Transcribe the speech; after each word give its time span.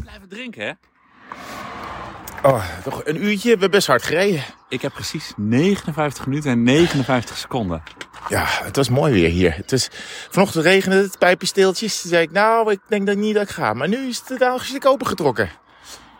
Blijven 0.00 0.28
drinken, 0.28 0.66
hè? 0.66 0.72
Oh, 2.42 2.64
toch 2.82 3.00
een 3.04 3.24
uurtje. 3.24 3.42
We 3.42 3.48
hebben 3.48 3.70
best 3.70 3.86
hard 3.86 4.02
gereden. 4.02 4.44
Ik 4.68 4.82
heb 4.82 4.92
precies 4.92 5.32
59 5.36 6.26
minuten 6.26 6.50
en 6.50 6.62
59 6.62 7.36
seconden. 7.36 7.82
Ja, 8.28 8.44
het 8.46 8.76
was 8.76 8.88
mooi 8.88 9.12
weer 9.12 9.28
hier. 9.28 9.56
Het 9.56 9.72
is, 9.72 9.88
vanochtend 10.30 10.64
regende 10.64 10.96
het, 10.96 11.18
pijpensteeltjes. 11.18 12.00
Toen 12.00 12.10
zei 12.10 12.22
ik, 12.22 12.30
nou, 12.30 12.70
ik 12.70 12.80
denk 12.88 13.06
dat 13.06 13.16
niet 13.16 13.34
dat 13.34 13.42
ik 13.42 13.48
ga. 13.48 13.72
Maar 13.72 13.88
nu 13.88 14.08
is 14.08 14.22
het 14.26 14.42
hartstikke 14.42 14.88
opengetrokken. 14.88 15.50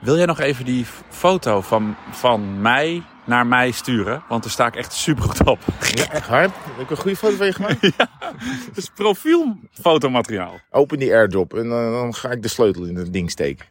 Wil 0.00 0.16
jij 0.16 0.26
nog 0.26 0.40
even 0.40 0.64
die 0.64 0.86
foto 1.08 1.60
van, 1.60 1.96
van 2.10 2.60
mij 2.60 3.02
naar 3.24 3.46
mij 3.46 3.70
sturen? 3.70 4.22
Want 4.28 4.42
daar 4.42 4.52
sta 4.52 4.66
ik 4.66 4.76
echt 4.76 4.92
super 4.92 5.24
goed 5.24 5.46
op. 5.46 5.58
Ja, 5.94 6.10
echt 6.10 6.26
hard. 6.26 6.50
Heb 6.54 6.84
ik 6.84 6.90
een 6.90 6.96
goede 6.96 7.16
foto 7.16 7.36
van 7.36 7.46
je 7.46 7.52
gemaakt? 7.52 7.80
Het 8.66 8.76
is 8.76 8.90
profielfotomateriaal. 8.94 10.60
Open 10.70 10.98
die 10.98 11.12
airdrop 11.12 11.54
en 11.54 11.68
dan, 11.68 11.92
dan 11.92 12.14
ga 12.14 12.30
ik 12.30 12.42
de 12.42 12.48
sleutel 12.48 12.84
in 12.84 12.96
het 12.96 13.12
ding 13.12 13.30
steken. 13.30 13.66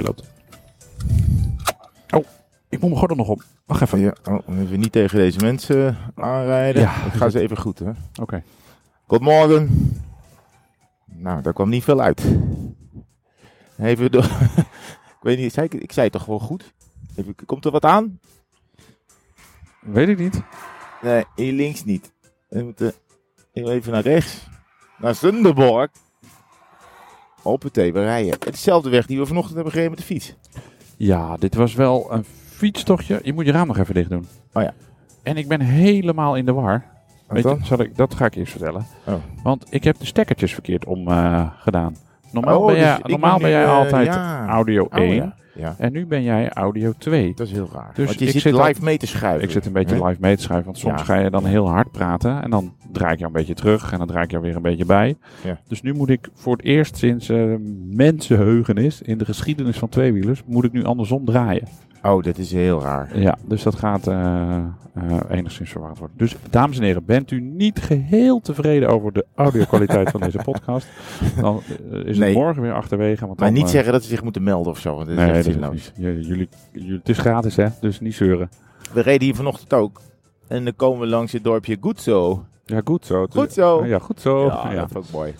Hij 0.00 0.08
loopt. 0.08 0.32
Oh, 2.10 2.24
ik 2.68 2.80
moet 2.80 2.88
mijn 2.88 2.96
gordel 2.96 3.16
nog 3.16 3.28
op. 3.28 3.42
Wacht 3.66 3.82
even. 3.82 3.98
Ja, 3.98 4.14
oh, 4.24 4.58
even 4.58 4.80
niet 4.80 4.92
tegen 4.92 5.18
deze 5.18 5.38
mensen 5.40 5.96
aanrijden. 6.14 6.82
Ja. 6.82 7.04
Ik 7.04 7.12
ga 7.12 7.28
ze 7.28 7.40
even 7.40 7.56
goed, 7.58 7.78
hè. 7.78 7.90
Oké. 8.20 8.42
Goedemorgen. 9.06 9.92
Nou, 11.04 11.42
daar 11.42 11.52
kwam 11.52 11.68
niet 11.68 11.84
veel 11.84 12.00
uit. 12.00 12.24
Even 13.78 14.10
door. 14.10 14.24
ik 15.16 15.22
weet 15.22 15.38
niet, 15.38 15.52
zei 15.52 15.66
ik, 15.66 15.74
ik 15.74 15.92
zei 15.92 16.04
het 16.04 16.14
toch 16.14 16.24
gewoon 16.24 16.40
goed? 16.40 16.74
Even, 17.16 17.34
komt 17.46 17.64
er 17.64 17.70
wat 17.70 17.84
aan? 17.84 18.20
Weet 19.80 20.08
ik 20.08 20.18
niet. 20.18 20.42
Nee, 21.02 21.24
hier 21.34 21.52
links 21.52 21.84
niet. 21.84 22.12
We 22.48 22.62
moeten 22.62 22.92
even 23.52 23.92
naar 23.92 24.02
rechts. 24.02 24.46
Naar 24.98 25.14
Sunderborg. 25.14 25.90
Hoppatee, 27.42 27.92
we 27.92 28.02
rijden. 28.02 28.30
Het 28.30 28.44
is 28.44 28.50
dezelfde 28.50 28.90
weg 28.90 29.06
die 29.06 29.18
we 29.18 29.26
vanochtend 29.26 29.54
hebben 29.54 29.72
gereden 29.72 29.90
met 29.90 30.00
de 30.00 30.06
fiets. 30.06 30.34
Ja, 30.96 31.36
dit 31.36 31.54
was 31.54 31.74
wel 31.74 32.06
een 32.12 32.24
fietstochtje. 32.48 33.20
Je 33.22 33.32
moet 33.32 33.46
je 33.46 33.52
raam 33.52 33.66
nog 33.66 33.78
even 33.78 33.94
dicht 33.94 34.10
doen. 34.10 34.26
Oh 34.52 34.62
ja. 34.62 34.72
En 35.22 35.36
ik 35.36 35.48
ben 35.48 35.60
helemaal 35.60 36.36
in 36.36 36.44
de 36.44 36.52
war. 36.52 36.84
Weet 37.28 37.42
je, 37.42 37.56
zal 37.62 37.78
ik, 37.80 37.96
dat 37.96 38.14
ga 38.14 38.24
ik 38.24 38.34
eerst 38.34 38.50
vertellen. 38.52 38.86
Oh. 39.06 39.14
Want 39.42 39.66
ik 39.70 39.84
heb 39.84 39.98
de 39.98 40.06
stekkertjes 40.06 40.52
verkeerd 40.52 40.84
om 40.84 41.08
eh, 41.08 41.50
gedaan. 41.58 41.96
Normaal 42.32 42.58
Oh, 42.60 42.66
ben 42.66 42.74
dus 42.74 42.84
jij, 42.84 42.96
ik 42.96 43.06
normaal 43.06 43.32
ben 43.32 43.42
ben 43.42 43.50
jij 43.50 43.66
altijd 43.66 44.06
ja. 44.06 44.46
audio 44.46 44.82
Oh, 44.84 44.98
1. 44.98 45.14
ja. 45.14 45.34
Ja, 45.54 45.74
En 45.78 45.92
nu 45.92 46.06
ben 46.06 46.22
jij 46.22 46.48
audio 46.48 46.92
2. 46.98 47.32
dat 47.34 47.46
is 47.46 47.52
heel 47.52 47.68
raar. 47.72 47.90
Dus 47.94 48.06
Want 48.06 48.18
je 48.18 48.24
ik 48.26 48.40
zit 48.40 48.52
live 48.52 48.58
al- 48.62 48.74
mee 48.84 48.98
te 48.98 49.06
schuiven. 49.06 49.42
Ik 49.44 49.50
zit 49.50 49.66
een 49.66 49.72
beetje 49.72 50.04
live 50.06 50.20
mee 50.20 50.36
te 50.36 50.42
schrijven, 50.42 50.64
want 50.66 50.78
soms 50.78 50.98
Ja. 50.98 51.04
ga 51.04 51.14
je 51.18 51.30
dan 51.30 51.44
heel 51.44 51.68
hard 51.68 51.90
praten 51.90 52.42
en 52.42 52.50
dan 52.50 52.74
draai 52.92 53.12
ik 53.12 53.18
jou 53.18 53.30
een 53.32 53.38
beetje 53.38 53.54
terug 53.54 53.92
en 53.92 53.98
dan 53.98 54.06
draai 54.06 54.24
ik 54.24 54.30
jou 54.30 54.42
weer 54.42 54.56
een 54.56 54.62
beetje 54.62 54.84
bij. 54.84 55.16
Ja. 55.44 55.60
Dus 55.68 55.82
nu 55.82 55.92
moet 55.94 56.08
ik 56.10 56.28
voor 56.34 56.56
het 56.56 56.64
eerst 56.64 56.96
sinds 56.96 57.28
eh 57.28 57.54
mensenheugenis 58.10 59.02
in 59.02 59.18
de 59.18 59.24
geschiedenis 59.24 59.78
van 59.78 59.88
tweewielers, 59.88 60.42
moet 60.46 60.64
ik 60.64 60.72
nu 60.72 60.84
andersom 60.84 61.24
draaien. 61.24 61.68
Oh, 62.02 62.22
dat 62.22 62.38
is 62.38 62.52
heel 62.52 62.82
raar. 62.82 63.18
Ja, 63.18 63.38
dus 63.44 63.62
dat 63.62 63.74
gaat 63.74 64.06
eh, 64.06 64.56
eh, 64.56 65.20
enigszins 65.30 65.70
verwaard 65.70 65.98
worden. 65.98 66.16
Dus 66.18 66.36
dames 66.50 66.76
en 66.78 66.82
heren, 66.82 67.04
bent 67.04 67.30
u 67.30 67.40
niet 67.40 67.78
geheel 67.80 68.40
tevreden 68.40 68.88
over 68.88 69.12
de 69.12 69.24
audio-kwaliteit 69.34 70.10
van 70.10 70.20
deze 70.20 70.38
podcast, 70.44 70.86
dan 71.40 71.60
eh, 71.90 72.04
is 72.04 72.18
het 72.18 72.34
morgen 72.34 72.62
weer 72.62 72.72
achterwege. 72.72 73.26
Want 73.26 73.38
Maar 73.38 73.48
dan, 73.52 73.58
niet 73.58 73.68
zeggen 73.70 73.92
dat 73.92 74.02
ze 74.02 74.08
zich 74.08 74.22
moeten 74.22 74.42
melden 74.42 74.72
of 74.72 74.78
zo. 74.78 74.94
Want 74.94 75.06
dat 75.06 75.18
is 75.18 75.24
Nee, 75.24 75.32
echt 75.32 75.60
dat 75.60 75.72
is 75.72 75.92
Jullie, 75.96 76.26
jullie, 76.26 76.48
het 76.96 77.08
is 77.08 77.18
gratis 77.18 77.56
hè, 77.56 77.66
dus 77.80 78.00
niet 78.00 78.14
zeuren. 78.14 78.48
We 78.92 79.00
reden 79.00 79.24
hier 79.24 79.34
vanochtend 79.34 79.72
ook. 79.72 80.00
En 80.48 80.64
dan 80.64 80.76
komen 80.76 81.00
we 81.00 81.06
langs 81.06 81.32
het 81.32 81.44
dorpje 81.44 81.76
Goedzo. 81.80 82.44
Ja, 82.64 82.80
goed 82.84 83.06
zo. 83.06 83.26
Goed 83.30 83.52
zo. 83.52 83.86
Ja, 83.86 83.98
goed 83.98 84.20
zo. 84.20 84.46
ja, 84.46 84.72
Ja. 84.72 84.80
dat 84.80 84.90
is 84.90 84.96
ook 84.96 85.10
mooi. 85.12 85.34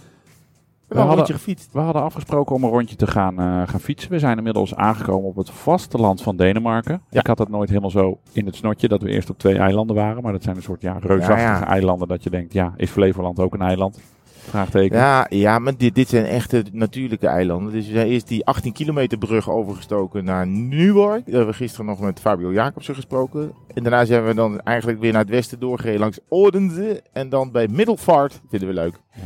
We 0.98 0.98
hadden- 0.98 1.18
een 1.18 1.32
gefietst. 1.34 1.72
We 1.72 1.78
hadden 1.78 2.02
afgesproken 2.02 2.54
om 2.54 2.64
een 2.64 2.70
rondje 2.70 2.96
te 2.96 3.06
gaan, 3.06 3.38
eh, 3.38 3.62
gaan 3.68 3.80
fietsen. 3.80 4.10
We 4.10 4.18
zijn 4.18 4.36
inmiddels 4.36 4.74
aangekomen 4.74 5.28
op 5.28 5.36
het 5.36 5.50
vasteland 5.50 6.22
van 6.22 6.36
Denemarken. 6.36 7.02
Ja. 7.10 7.20
Ik 7.20 7.26
had 7.26 7.36
dat 7.36 7.48
nooit 7.48 7.68
helemaal 7.68 7.90
zo 7.90 8.18
in 8.32 8.46
het 8.46 8.56
snotje 8.56 8.88
dat 8.88 9.02
we 9.02 9.08
eerst 9.10 9.30
op 9.30 9.38
twee 9.38 9.58
eilanden 9.58 9.96
waren. 9.96 10.22
Maar 10.22 10.32
dat 10.32 10.42
zijn 10.42 10.56
een 10.56 10.62
soort 10.62 10.82
ja, 10.82 10.96
reusachtige 11.00 11.40
Ja, 11.48 11.58
ja. 11.58 11.66
eilanden 11.66 12.08
dat 12.08 12.22
je 12.22 12.30
denkt, 12.30 12.52
ja, 12.52 12.72
is 12.76 12.90
Flevoland 12.90 13.38
ook 13.38 13.54
een 13.54 13.62
eiland? 13.62 14.00
Vraagteken. 14.42 14.98
Ja, 14.98 15.26
ja, 15.28 15.58
maar 15.58 15.76
dit, 15.76 15.94
dit 15.94 16.08
zijn 16.08 16.24
echte 16.24 16.64
natuurlijke 16.72 17.26
eilanden. 17.26 17.72
Dus 17.72 17.86
we 17.86 17.92
zijn 17.92 18.06
eerst 18.06 18.28
die 18.28 18.46
18 18.46 18.72
kilometer 18.72 19.18
brug 19.18 19.50
overgestoken 19.50 20.24
naar 20.24 20.46
Nieuwborg. 20.46 21.14
Daar 21.24 21.34
hebben 21.34 21.46
we 21.46 21.52
gisteren 21.52 21.86
nog 21.86 22.00
met 22.00 22.20
Fabio 22.20 22.52
Jacobsen 22.52 22.94
gesproken. 22.94 23.52
En 23.74 23.82
daarna 23.82 24.04
zijn 24.04 24.24
we 24.24 24.34
dan 24.34 24.60
eigenlijk 24.60 25.00
weer 25.00 25.12
naar 25.12 25.20
het 25.20 25.30
westen 25.30 25.60
doorgereden 25.60 26.00
langs 26.00 26.18
Odense. 26.28 27.02
En 27.12 27.28
dan 27.28 27.50
bij 27.50 27.68
Middelvaart, 27.68 28.40
vinden 28.48 28.68
we 28.68 28.74
leuk. 28.74 29.00
Ja. 29.10 29.20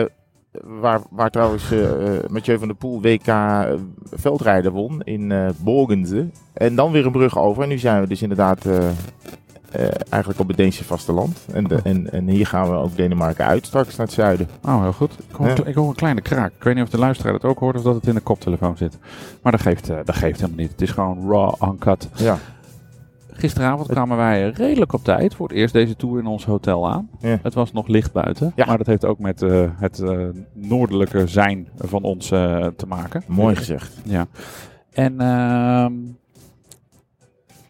Eh, 0.00 0.06
waar, 0.52 1.00
waar 1.10 1.30
trouwens 1.30 1.72
eh, 1.72 1.80
Mathieu 2.28 2.58
van 2.58 2.68
der 2.68 2.76
Poel 2.76 3.00
WK 3.00 3.26
eh, 3.26 3.62
veldrijden 4.12 4.72
won 4.72 5.02
in 5.02 5.32
eh 5.32 5.48
Bogense. 5.58 6.26
En 6.52 6.74
dan 6.74 6.92
weer 6.92 7.06
een 7.06 7.12
brug 7.12 7.38
over. 7.38 7.62
En 7.62 7.68
nu 7.68 7.78
zijn 7.78 8.00
we 8.00 8.08
dus 8.08 8.22
inderdaad 8.22 8.66
eigenlijk 10.08 10.40
op 10.40 10.48
het 10.48 10.56
Deense 10.56 10.84
vasteland. 10.84 11.46
En, 11.52 11.64
de, 11.64 11.80
en, 11.84 12.12
en 12.12 12.28
hier 12.28 12.46
gaan 12.46 12.70
we 12.70 12.76
ook 12.76 12.96
Denemarken 12.96 13.44
uit, 13.44 13.66
straks 13.66 13.96
naar 13.96 14.06
het 14.06 14.14
zuiden. 14.14 14.48
Oh, 14.64 14.82
heel 14.82 14.92
goed. 14.92 15.12
Ik 15.28 15.34
hoor, 15.34 15.46
Ja. 15.46 15.56
ik 15.64 15.74
hoor 15.74 15.88
een 15.88 15.94
kleine 15.94 16.20
kraak. 16.20 16.52
Ik 16.56 16.62
weet 16.62 16.74
niet 16.74 16.84
of 16.84 16.90
de 16.90 16.98
luisteraar 16.98 17.32
het 17.32 17.44
ook 17.44 17.58
hoort 17.58 17.76
of 17.76 17.82
dat 17.82 17.94
het 17.94 18.06
in 18.06 18.14
de 18.14 18.20
koptelefoon 18.20 18.76
zit. 18.76 18.98
Maar 19.42 19.52
dat 19.52 19.60
geeft, 19.60 19.86
dat 19.86 20.14
geeft 20.14 20.40
helemaal 20.40 20.60
niet. 20.60 20.70
Het 20.70 20.80
is 20.82 20.90
gewoon 20.90 21.30
raw, 21.30 21.54
uncut. 21.62 22.08
Ja. 22.14 22.38
Gisteravond 23.40 23.88
kwamen 23.88 24.16
wij 24.16 24.50
redelijk 24.50 24.92
op 24.92 25.04
tijd 25.04 25.34
voor 25.34 25.48
het 25.48 25.56
eerst 25.56 25.72
deze 25.72 25.96
tour 25.96 26.18
in 26.18 26.26
ons 26.26 26.44
hotel 26.44 26.90
aan. 26.90 27.10
Ja. 27.20 27.38
Het 27.42 27.54
was 27.54 27.72
nog 27.72 27.86
licht 27.86 28.12
buiten, 28.12 28.52
Ja. 28.56 28.66
maar 28.66 28.78
dat 28.78 28.86
heeft 28.86 29.04
ook 29.04 29.18
met 29.18 29.42
eh, 29.42 29.70
het 29.76 29.98
eh, 30.00 30.26
noordelijke 30.52 31.26
zijn 31.26 31.68
van 31.76 32.02
ons 32.02 32.30
eh, 32.30 32.66
te 32.66 32.86
maken. 32.86 33.22
Mooi 33.26 33.56
gezegd. 33.56 34.00
Ja. 34.04 34.26
En 34.92 35.20
ehm, 35.20 35.92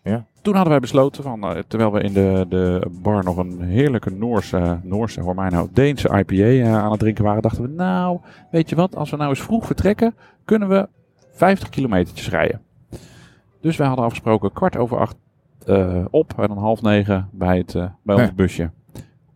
Ja. 0.02 0.26
toen 0.42 0.54
hadden 0.54 0.70
wij 0.70 0.80
besloten, 0.80 1.22
van, 1.22 1.64
terwijl 1.68 1.92
we 1.92 2.00
in 2.00 2.12
de, 2.12 2.46
de 2.48 2.86
bar 3.02 3.24
nog 3.24 3.36
een 3.36 3.60
heerlijke 3.62 4.10
Noorse, 4.10 4.80
Noorse 4.82 5.20
hoor 5.20 5.34
mij 5.34 5.48
nou, 5.48 5.68
Deense 5.72 6.24
IPA 6.26 6.78
aan 6.78 6.90
het 6.90 7.00
drinken 7.00 7.24
waren, 7.24 7.42
dachten 7.42 7.62
we, 7.62 7.68
nou, 7.68 8.20
weet 8.50 8.68
je 8.68 8.76
wat, 8.76 8.96
als 8.96 9.10
we 9.10 9.16
nou 9.16 9.28
eens 9.30 9.40
vroeg 9.42 9.66
vertrekken, 9.66 10.14
kunnen 10.44 10.68
we 10.68 10.88
50 11.32 11.68
kilometertjes 11.68 12.28
rijden. 12.30 12.60
Dus 13.60 13.76
wij 13.76 13.86
hadden 13.86 14.04
afgesproken 14.04 14.52
kwart 14.52 14.76
over 14.76 14.98
acht 14.98 15.16
eh, 15.64 16.04
op 16.10 16.32
en 16.38 16.48
dan 16.48 16.58
half 16.58 16.82
negen 16.82 17.28
bij, 17.32 17.58
het, 17.58 17.74
eh, 17.74 17.86
bij 18.02 18.14
ons 18.16 18.24
Ja. 18.24 18.32
busje. 18.34 18.70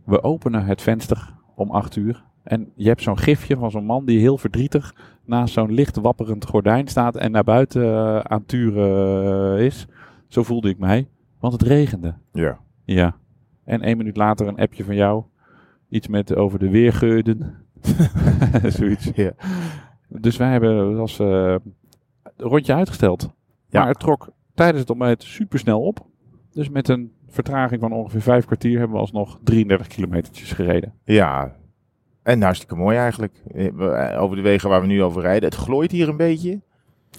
We 0.05 0.23
openen 0.23 0.65
het 0.65 0.83
venster 0.83 1.35
om 1.55 1.71
acht 1.71 1.97
uur. 1.97 2.25
En 2.43 2.73
je 2.75 2.89
hebt 2.89 3.03
zo'n 3.03 3.19
gifje 3.19 3.57
van 3.57 3.71
zo'n 3.71 3.85
man 3.85 4.05
die 4.05 4.19
heel 4.19 4.39
verdrietig 4.39 4.95
naast 5.25 5.55
zo'n 5.55 5.73
licht 5.73 5.97
wapperend 5.97 6.47
gordijn 6.47 6.89
staat 6.89 7.17
en 7.17 7.31
naar 7.31 7.45
buiten 7.45 7.83
eh, 7.83 8.19
aan 8.19 8.39
het 8.39 8.49
turen 8.49 9.59
is. 9.59 9.87
Zo 10.29 10.43
voelde 10.43 10.69
ik 10.69 10.79
mij, 10.79 11.09
want 11.41 11.53
het 11.53 11.63
regende. 11.63 12.15
Ja. 12.33 12.59
Ja. 12.85 13.17
En 13.65 13.83
één 13.83 13.97
minuut 13.97 14.17
later 14.17 14.47
een 14.47 14.59
appje 14.59 14.85
van 14.85 14.95
jou. 14.95 15.23
Iets 15.89 16.09
met 16.09 16.35
over 16.37 16.59
de 16.59 16.71
weergeuden. 16.71 17.55
Zoiets. 18.79 19.11
Ja. 19.15 19.33
Dus 20.09 20.37
wij 20.37 20.51
hebben 20.51 20.99
als 20.99 21.19
een 21.19 21.61
rondje 22.37 22.75
uitgesteld. 22.75 23.23
Ja. 23.69 23.79
Maar 23.81 23.89
het 23.89 23.99
trok 23.99 24.29
tijdens 24.55 24.81
het 24.81 24.91
ontbijt 24.91 25.23
super 25.23 25.59
snel 25.59 25.83
op. 25.83 26.07
Dus 26.55 26.69
met 26.69 26.89
een 26.89 27.13
vertraging 27.29 27.81
van 27.81 27.93
ongeveer 27.93 28.21
vijf 28.23 28.45
kwartier 28.45 28.79
hebben 28.79 28.97
we 28.97 29.03
alsnog 29.03 29.39
33 29.45 29.87
kilometertjes 29.87 30.53
gereden. 30.53 30.95
Ja. 31.05 31.57
En 32.23 32.43
hartstikke 32.43 32.75
mooi 32.77 32.97
eigenlijk. 32.97 33.43
Eh, 33.55 33.67
eh, 34.13 34.23
Over 34.23 34.37
de 34.37 34.43
wegen 34.43 34.69
waar 34.69 34.81
we 34.81 34.87
nu 34.87 35.03
over 35.03 35.23
rijden. 35.23 35.49
Het 35.49 35.59
glooit 35.59 35.91
hier 35.91 36.09
een 36.09 36.17
beetje. 36.17 36.61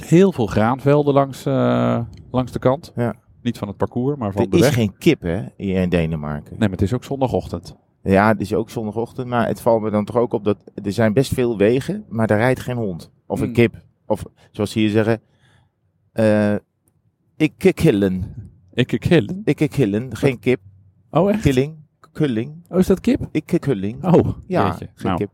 Heel 0.06 0.32
veel 0.32 0.46
graanvelden 0.46 1.14
langs, 1.14 1.46
eh, 1.46 2.00
langs 2.32 2.52
de 2.52 2.60
kant. 2.60 2.92
Ja. 2.96 3.16
Niet 3.42 3.58
van 3.58 3.68
het 3.68 3.78
parcours, 3.78 4.18
maar 4.18 4.32
van 4.32 4.42
Er 4.42 4.50
de 4.50 4.56
is 4.58 4.62
weg. 4.62 4.74
geen 4.74 4.98
kip 4.98 5.22
hè, 5.22 5.44
hier 5.58 5.82
in 5.82 5.90
Denemarken. 5.90 6.50
Nee, 6.50 6.60
maar 6.60 6.70
het 6.70 6.82
is 6.82 6.94
ook 6.94 7.04
zondagochtend. 7.04 7.76
Ja, 8.04 8.28
het 8.28 8.42
is 8.42 8.54
ook 8.54 8.70
zondagochtend. 8.70 9.28
Maar 9.28 9.48
het 9.48 9.62
valt 9.62 9.82
me 9.82 9.90
dan 9.90 10.06
toch 10.06 10.16
ook 10.16 10.34
op 10.34 10.44
dat 10.44 10.58
er 10.84 10.92
zijn 10.92 11.14
best 11.14 11.34
veel 11.34 11.58
wegen. 11.58 12.06
Maar 12.10 12.28
daar 12.28 12.38
rijdt 12.38 12.60
geen 12.60 12.78
hond. 12.78 13.12
Of 13.26 13.40
een 13.40 13.46
Hmm. 13.46 13.54
kip. 13.54 13.76
Of 14.06 14.24
zoals 14.52 14.72
ze 14.72 14.80
hier 14.80 14.90
zeggen. 14.90 15.22
eh 16.12 16.56
ik 17.38 17.72
killen. 17.74 18.34
Ik 18.76 18.98
killen. 19.00 19.42
Ik 19.44 19.68
killen. 19.72 20.16
Geen 20.16 20.40
kip. 20.40 20.60
Oh, 21.10 21.32
echt? 21.32 21.42
Killing. 21.42 21.76
Kulling. 22.12 22.64
Oh, 22.70 22.80
is 22.80 22.88
dat 22.88 23.00
kip? 23.00 23.28
Ik 23.32 23.58
kulling. 23.60 24.04
Oh, 24.04 24.28
Ja, 24.48 24.68
jeetje. 24.68 24.90
geen 24.96 25.08
Nou, 25.08 25.18
kip. 25.18 25.30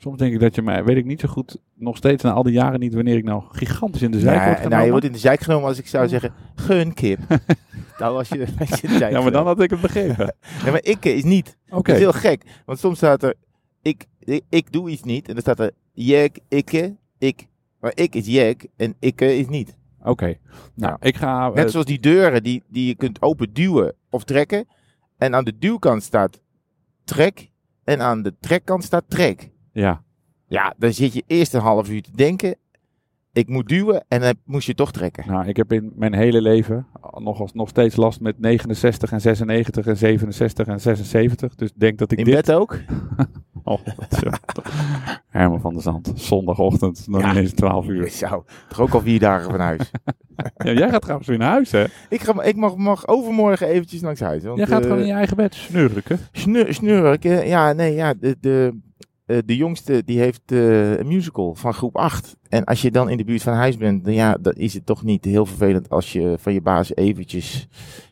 Soms 0.00 0.18
denk 0.18 0.34
ik 0.34 0.40
dat 0.40 0.54
je 0.54 0.62
mij, 0.62 0.84
weet 0.84 0.96
ik 0.96 1.04
niet 1.04 1.20
zo 1.20 1.28
goed, 1.28 1.58
nog 1.74 1.96
steeds 1.96 2.22
na 2.22 2.32
al 2.32 2.42
die 2.42 2.52
jaren 2.52 2.80
niet 2.80 2.94
wanneer 2.94 3.16
ik 3.16 3.24
nou 3.24 3.42
gigantisch 3.48 4.02
in 4.02 4.10
de 4.10 4.20
zijk 4.20 4.36
Ja, 4.36 4.44
word 4.44 4.50
nou, 4.56 4.62
genomen. 4.62 4.84
je 4.84 4.90
wordt 4.90 5.06
in 5.06 5.12
de 5.12 5.18
zijk 5.18 5.40
genomen 5.40 5.68
als 5.68 5.78
ik 5.78 5.86
zou 5.86 6.08
zeggen, 6.08 6.32
gun 6.54 6.94
kip. 6.94 7.18
nou, 7.98 8.16
als 8.16 8.28
je 8.28 8.46
zijk 8.98 9.12
ja, 9.12 9.20
maar 9.20 9.30
dan 9.32 9.46
had 9.46 9.60
ik 9.60 9.70
het 9.70 9.80
begrepen. 9.80 10.34
Nee, 10.62 10.72
maar 10.72 10.82
ikke 10.84 11.14
is 11.14 11.24
niet. 11.24 11.56
Oké. 11.70 11.92
Is 11.92 11.98
heel 11.98 12.12
gek. 12.12 12.42
Want 12.64 12.78
soms 12.78 12.96
staat 12.96 13.22
er, 13.22 13.34
ik, 13.82 14.04
ik, 14.18 14.42
ik 14.48 14.72
doe 14.72 14.90
iets 14.90 15.02
niet. 15.02 15.26
En 15.28 15.32
dan 15.32 15.42
staat 15.42 15.60
er, 15.60 15.70
jek, 15.92 16.38
ikke, 16.48 16.96
ik. 17.18 17.46
Maar 17.80 17.92
ik 17.94 18.14
is 18.14 18.26
jek 18.26 18.66
en 18.76 18.94
ikke 18.98 19.36
is 19.36 19.48
niet. 19.48 19.76
Oké. 20.02 20.34
Nou, 20.74 20.96
ik 21.00 21.16
ga... 21.16 21.48
Net 21.48 21.64
eh, 21.64 21.70
zoals 21.70 21.86
die 21.86 22.00
deuren 22.00 22.42
die, 22.42 22.62
die 22.68 22.86
je 22.86 22.94
kunt 22.94 23.22
open 23.22 23.52
duwen 23.52 23.94
of 24.10 24.24
trekken. 24.24 24.66
En 25.18 25.34
aan 25.34 25.44
de 25.44 25.58
duwkant 25.58 26.02
staat 26.02 26.40
trek. 27.04 27.50
En 27.84 28.00
aan 28.00 28.22
de 28.22 28.34
trekkant 28.40 28.84
staat 28.84 29.04
trek. 29.08 29.50
ja. 29.72 30.06
Ja, 30.50 30.74
dan 30.78 30.92
zit 30.92 31.12
je 31.12 31.22
eerst 31.26 31.54
een 31.54 31.60
half 31.60 31.90
uur 31.90 32.02
te 32.02 32.10
denken. 32.14 32.56
Ik 33.32 33.48
moet 33.48 33.68
duwen 33.68 34.04
en 34.08 34.20
dan 34.20 34.34
moest 34.44 34.66
je 34.66 34.74
toch 34.74 34.92
trekken. 34.92 35.24
Nou, 35.26 35.46
ik 35.48 35.56
heb 35.56 35.72
in 35.72 35.92
mijn 35.96 36.14
hele 36.14 36.42
leven 36.42 36.86
nog, 37.14 37.40
als, 37.40 37.52
nog 37.52 37.68
steeds 37.68 37.96
last 37.96 38.20
met 38.20 38.38
69 38.38 39.12
en 39.12 39.20
96 39.20 39.86
en 39.86 39.96
67 39.96 40.66
en 40.66 40.80
76. 40.80 41.54
Dus 41.54 41.72
denk 41.74 41.98
dat 41.98 42.12
ik 42.12 42.18
In 42.18 42.24
dit... 42.24 42.34
bed 42.34 42.52
ook? 42.52 42.78
Oh, 43.68 43.78
eh, 44.22 44.32
Herman 45.28 45.60
van 45.60 45.72
der 45.72 45.82
Zand. 45.82 46.12
Zondagochtend, 46.14 47.04
nog 47.08 47.20
Ja. 47.20 47.28
niet 47.32 47.36
eens 47.36 47.52
12 47.52 47.86
uur. 47.86 48.04
Ik 48.04 48.12
zou 48.12 48.42
toch 48.68 48.80
ook 48.80 48.94
al 48.94 49.00
vier 49.00 49.18
dagen 49.18 49.50
van 49.50 49.60
huis. 49.60 49.90
Ja, 50.56 50.72
jij 50.72 50.88
gaat 50.90 51.00
trouwens 51.00 51.28
weer 51.28 51.38
naar 51.38 51.50
huis, 51.50 51.70
hè? 51.70 51.84
ik, 52.08 52.20
ga, 52.20 52.42
ik 52.42 52.56
mag, 52.56 52.76
mag 52.76 53.06
overmorgen 53.06 53.66
eventjes 53.66 54.00
langs 54.00 54.20
huis. 54.20 54.42
Want, 54.42 54.58
Jij 54.58 54.66
gaat 54.66 54.80
eh, 54.80 54.86
gewoon 54.86 55.00
in 55.00 55.06
je 55.06 55.12
eigen 55.12 55.36
bed 55.36 55.54
snurken. 55.54 56.18
Snur, 56.32 56.74
snurken. 56.74 57.46
Ja, 57.46 57.72
nee, 57.72 57.94
ja, 57.94 58.14
de, 58.14 58.36
de, 58.40 58.78
eh, 59.28 59.38
de 59.44 59.56
jongste 59.56 60.02
die 60.04 60.18
heeft 60.18 60.52
eh, 60.52 60.98
een 60.98 61.06
musical 61.06 61.54
van 61.54 61.74
groep 61.74 61.96
8. 61.96 62.36
En 62.48 62.64
als 62.64 62.82
je 62.82 62.90
dan 62.90 63.08
in 63.10 63.16
de 63.16 63.24
buurt 63.24 63.42
van 63.42 63.52
huis 63.52 63.76
bent, 63.76 64.04
dan, 64.04 64.14
ja, 64.14 64.36
dan 64.40 64.52
is 64.52 64.74
het 64.74 64.86
toch 64.86 65.02
niet 65.04 65.24
heel 65.24 65.46
vervelend 65.46 65.90
als 65.90 66.12
je 66.12 66.34
van 66.38 66.52
je 66.52 66.60
baas 66.60 66.94
eventjes 66.94 67.68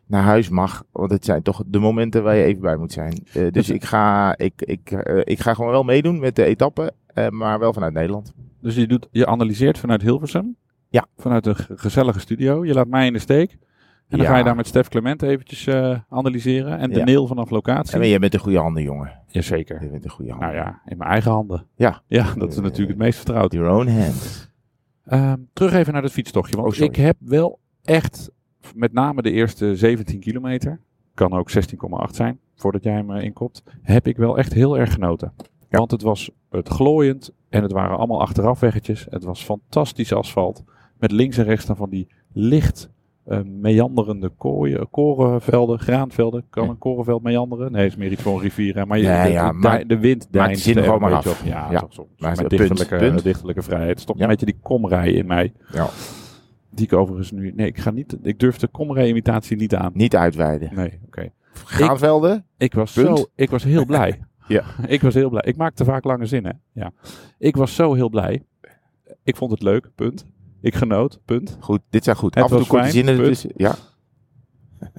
naar 0.06 0.22
huis 0.22 0.48
mag. 0.48 0.84
Want 0.92 1.10
het 1.10 1.24
zijn 1.24 1.42
toch 1.42 1.62
de 1.66 1.78
momenten 1.78 2.22
waar 2.22 2.36
je 2.36 2.44
even 2.44 2.62
bij 2.62 2.76
moet 2.76 2.92
zijn. 2.92 3.26
Eh, 3.32 3.46
dus 3.50 3.70
ik 3.70 3.84
ga, 3.84 4.36
ik, 4.38 4.52
ik, 4.62 4.90
ik 5.24 5.40
ga 5.40 5.54
gewoon 5.54 5.70
wel 5.70 5.82
meedoen 5.84 6.18
met 6.20 6.36
de 6.36 6.44
etappe, 6.44 6.92
eh, 7.06 7.28
maar 7.28 7.58
wel 7.58 7.72
vanuit 7.72 7.92
Nederland. 7.92 8.32
Dus 8.60 8.74
je, 8.74 8.86
doet, 8.86 9.08
je 9.10 9.26
analyseert 9.26 9.78
vanuit 9.78 10.02
Hilversum. 10.02 10.56
Ja. 10.88 11.06
Vanuit 11.16 11.46
een 11.46 11.56
ge- 11.56 11.76
gezellige 11.78 12.20
studio. 12.20 12.64
Je 12.64 12.74
laat 12.74 12.88
mij 12.88 13.06
in 13.06 13.12
de 13.12 13.18
steek. 13.18 13.56
En 14.08 14.16
dan 14.18 14.26
Ja. 14.26 14.32
ga 14.32 14.38
je 14.38 14.44
daar 14.44 14.56
met 14.56 14.66
Stef 14.66 14.88
Clement 14.88 15.22
eventjes 15.22 15.66
eh, 15.66 15.98
analyseren. 16.08 16.78
En 16.78 16.90
de 16.90 16.98
Ja. 16.98 17.04
Neel 17.04 17.26
vanaf 17.26 17.50
locatie. 17.50 18.00
En 18.00 18.08
je 18.08 18.18
bent 18.18 18.34
een 18.34 18.40
goede 18.40 18.58
handen, 18.58 18.82
jongen. 18.82 19.12
Jazeker. 19.26 19.82
Je 19.82 19.90
bent 19.90 20.04
een 20.04 20.10
goede 20.10 20.30
handen. 20.30 20.48
Nou 20.48 20.60
ja, 20.60 20.80
in 20.86 20.96
mijn 20.98 21.10
eigen 21.10 21.30
handen. 21.30 21.66
Ja. 21.76 22.02
Ja, 22.06 22.34
dat 22.34 22.48
is 22.52 22.56
natuurlijk 22.60 22.88
het 22.88 22.98
meest 22.98 23.16
vertrouwd. 23.16 23.52
Your 23.52 23.70
own 23.70 23.88
hands. 23.88 24.50
Ehm, 25.04 25.38
terug 25.52 25.72
even 25.72 25.92
naar 25.92 26.02
het 26.02 26.12
fietstochtje. 26.12 26.56
Want 26.56 26.78
Oh, 26.78 26.84
ik 26.84 26.96
heb 26.96 27.16
wel 27.18 27.58
echt, 27.84 28.30
met 28.74 28.92
name 28.92 29.22
de 29.22 29.30
eerste 29.30 29.76
17 29.76 30.20
kilometer, 30.20 30.80
kan 31.14 31.32
ook 31.32 31.50
16,8 31.50 32.14
zijn, 32.14 32.38
voordat 32.54 32.82
jij 32.82 32.92
hem 32.94 33.10
eh, 33.10 33.24
inkopt, 33.24 33.62
heb 33.82 34.06
ik 34.06 34.16
wel 34.16 34.38
echt 34.38 34.52
heel 34.52 34.78
erg 34.78 34.92
genoten. 34.92 35.32
Ja. 35.68 35.78
Want 35.78 35.90
het 35.90 36.02
was 36.02 36.30
het 36.50 36.68
glooiend 36.68 37.32
en 37.48 37.62
het 37.62 37.72
waren 37.72 37.96
allemaal 37.96 38.20
achterafweggetjes. 38.20 39.06
Het 39.10 39.24
was 39.24 39.44
fantastisch 39.44 40.12
asfalt. 40.12 40.64
Met 40.98 41.10
links 41.12 41.36
en 41.38 41.44
rechts 41.44 41.66
dan 41.66 41.76
van 41.76 41.90
die 41.90 42.08
licht 42.32 42.90
eh, 43.26 43.40
meanderende 43.42 44.28
kooien, 44.28 44.90
korenvelden, 44.90 45.78
graanvelden. 45.78 46.44
Kan 46.50 46.64
Ja. 46.64 46.70
een 46.70 46.78
korenveld 46.78 47.22
meanderen? 47.22 47.72
Nee, 47.72 47.86
is 47.86 47.96
meer 47.96 48.10
iets 48.12 48.22
voor 48.22 48.34
een 48.34 48.40
rivier. 48.42 48.86
Maar, 48.86 48.98
je, 48.98 49.06
Nee, 49.08 49.26
de, 49.26 49.32
ja, 49.32 49.48
de, 49.52 49.56
maar- 49.58 49.86
de 49.86 49.98
wind 49.98 50.28
deinst 50.32 50.66
er 50.66 50.82
gewoon 50.82 51.00
maar 51.00 51.12
af. 51.14 51.26
op. 51.26 51.46
Ja, 51.46 51.70
Ja. 51.70 51.80
toch. 51.80 52.06
Maar 52.18 52.36
met 52.36 52.48
punt. 52.48 52.58
dichterlijke 53.22 53.62
vrijheid. 53.62 54.04
Ja. 54.06 54.22
een 54.22 54.28
beetje 54.28 54.46
die 54.46 54.58
komrij 54.62 55.12
in 55.12 55.26
mij. 55.26 55.52
Ja. 55.72 55.88
Die 56.70 56.84
ik 56.86 56.92
overigens 56.92 57.30
nu... 57.30 57.52
Nee, 57.56 57.66
ik 57.66 57.78
ga 57.78 57.90
niet... 57.90 58.16
Ik 58.22 58.38
durf 58.38 58.56
de 58.56 58.68
komrij-imitatie 58.68 59.56
niet 59.56 59.74
aan. 59.74 59.90
Niet 59.94 60.16
uitweiden. 60.16 60.74
Nee, 60.74 61.00
oké. 61.06 61.30
Graanvelden? 61.52 62.44
Ik 62.58 62.74
was 62.74 62.92
Punt. 62.92 63.18
zo... 63.18 63.24
Ik 63.34 63.50
was 63.50 63.64
heel 63.64 63.84
blij. 63.84 64.20
Ja. 64.48 64.62
Ik 64.86 65.02
was 65.02 65.14
heel 65.14 65.28
blij. 65.30 65.42
Ik 65.46 65.56
maakte 65.56 65.84
vaak 65.84 66.04
lange 66.04 66.26
zinnen. 66.26 66.60
Ja. 66.72 66.92
Ik 67.38 67.56
was 67.56 67.74
zo 67.74 67.94
heel 67.94 68.08
blij. 68.08 68.42
Ik 69.22 69.36
vond 69.36 69.50
het 69.50 69.62
leuk, 69.62 69.90
punt. 69.94 70.26
Ik 70.60 70.74
genoot, 70.74 71.20
punt. 71.24 71.56
Goed, 71.60 71.80
dit 71.90 72.04
zijn 72.04 72.16
goed. 72.16 72.34
Het 72.34 72.44
Af 72.44 72.50
en 72.50 72.56
toe 72.56 72.66
korte 72.66 72.90
zinnen 72.90 73.18
ertussen. 73.18 73.50
Ja. 73.56 73.74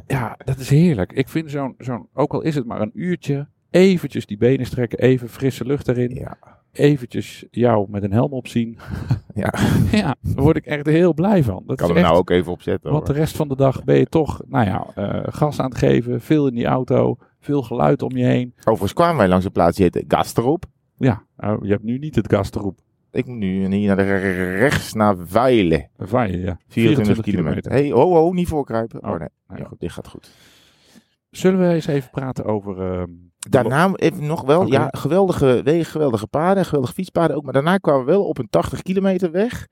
Ja, 0.08 0.38
dat 0.46 0.58
is 0.60 0.70
heerlijk. 0.70 1.12
Ik 1.12 1.30
vind 1.30 1.52
zo'n... 1.52 1.76
zo'n 1.78 2.08
ook 2.14 2.34
al 2.34 2.42
is 2.42 2.56
het 2.56 2.66
maar 2.66 2.82
een 2.82 2.92
uurtje... 2.94 3.48
Eventjes 3.70 4.26
die 4.26 4.38
benen 4.38 4.66
strekken. 4.66 5.00
Even 5.00 5.30
frisse 5.30 5.66
lucht 5.66 5.88
erin. 5.88 6.16
Ja. 6.16 6.38
Eventjes 6.72 7.46
jou 7.52 7.88
met 7.90 8.04
een 8.04 8.12
helm 8.12 8.32
opzien. 8.32 8.78
Ja. 9.34 9.54
ja, 9.92 10.16
daar 10.22 10.44
word 10.44 10.58
ik 10.58 10.66
echt 10.66 10.86
heel 10.86 11.14
blij 11.14 11.44
van. 11.44 11.64
Dat 11.66 11.78
kan 11.78 11.90
echt, 11.90 12.02
nou 12.02 12.18
ook 12.18 12.30
even 12.30 12.52
opzetten. 12.52 12.92
Want 12.92 13.06
de 13.06 13.14
rest 13.14 13.36
van 13.36 13.48
de 13.48 13.56
dag 13.56 13.84
ben 13.84 13.98
je 13.98 14.06
toch, 14.06 14.42
nou 14.48 14.66
ja, 14.66 14.88
eh, 14.96 15.34
gas 15.34 15.60
aan 15.60 15.70
het 15.70 15.78
geven. 15.78 16.22
Veel 16.22 16.48
in 16.48 16.54
die 16.54 16.66
auto. 16.66 17.18
Veel 17.40 17.62
geluid 17.62 18.02
om 18.02 18.18
je 18.18 18.26
heen. 18.26 18.54
Overigens 18.60 18.94
kwamen 18.94 19.18
wij 19.18 19.28
langs 19.28 19.46
een 19.46 19.52
plaats 19.52 19.76
die 19.76 19.86
heette 19.86 20.16
Gasterop. 20.16 20.66
Ja, 20.98 21.24
nou, 21.38 21.66
je 21.66 21.72
hebt 21.72 21.84
nu 21.84 21.98
niet 21.98 22.16
het 22.16 22.34
gas 22.34 22.52
erop. 22.52 22.80
Ik 23.18 23.26
moet 23.26 23.38
nu 23.38 23.68
hier 23.76 23.88
naar 23.88 23.96
de 23.96 24.04
re- 24.04 24.58
rechts 24.58 24.94
naar 24.94 25.16
Weilen. 25.32 25.90
Vaaien, 25.98 26.40
ja. 26.40 26.58
24, 26.68 27.24
kilometer. 27.24 27.72
Hey, 27.72 27.90
ho, 27.92 28.14
ho, 28.14 28.32
niet 28.34 28.48
voorkruipen. 28.48 29.04
Oh, 29.04 29.12
Oh, 29.12 29.20
nee. 29.20 29.28
Ja, 29.58 29.64
goed. 29.66 29.80
dit 29.80 29.92
gaat 29.92 30.08
goed. 30.08 30.30
Zullen 31.30 31.60
we 31.60 31.74
eens 31.74 31.88
even 31.88 32.10
praten 32.10 32.46
over... 32.46 32.82
ehm, 33.00 33.10
Daarna 33.50 33.92
even 33.96 34.26
nog 34.26 34.42
wel, 34.42 34.66
ja, 34.66 34.88
geweldige 34.92 35.62
wegen, 35.64 35.86
geweldige 35.92 36.28
paden, 36.28 36.66
geweldige 36.66 36.94
fietspaden 36.94 37.36
ook. 37.36 37.44
Maar 37.44 37.54
daarna 37.54 37.78
kwamen 37.78 38.06
we 38.06 38.12
wel 38.12 38.24
op 38.26 38.38
een 38.38 38.50
80 38.50 38.82
kilometer 38.82 39.32
weg. 39.32 39.68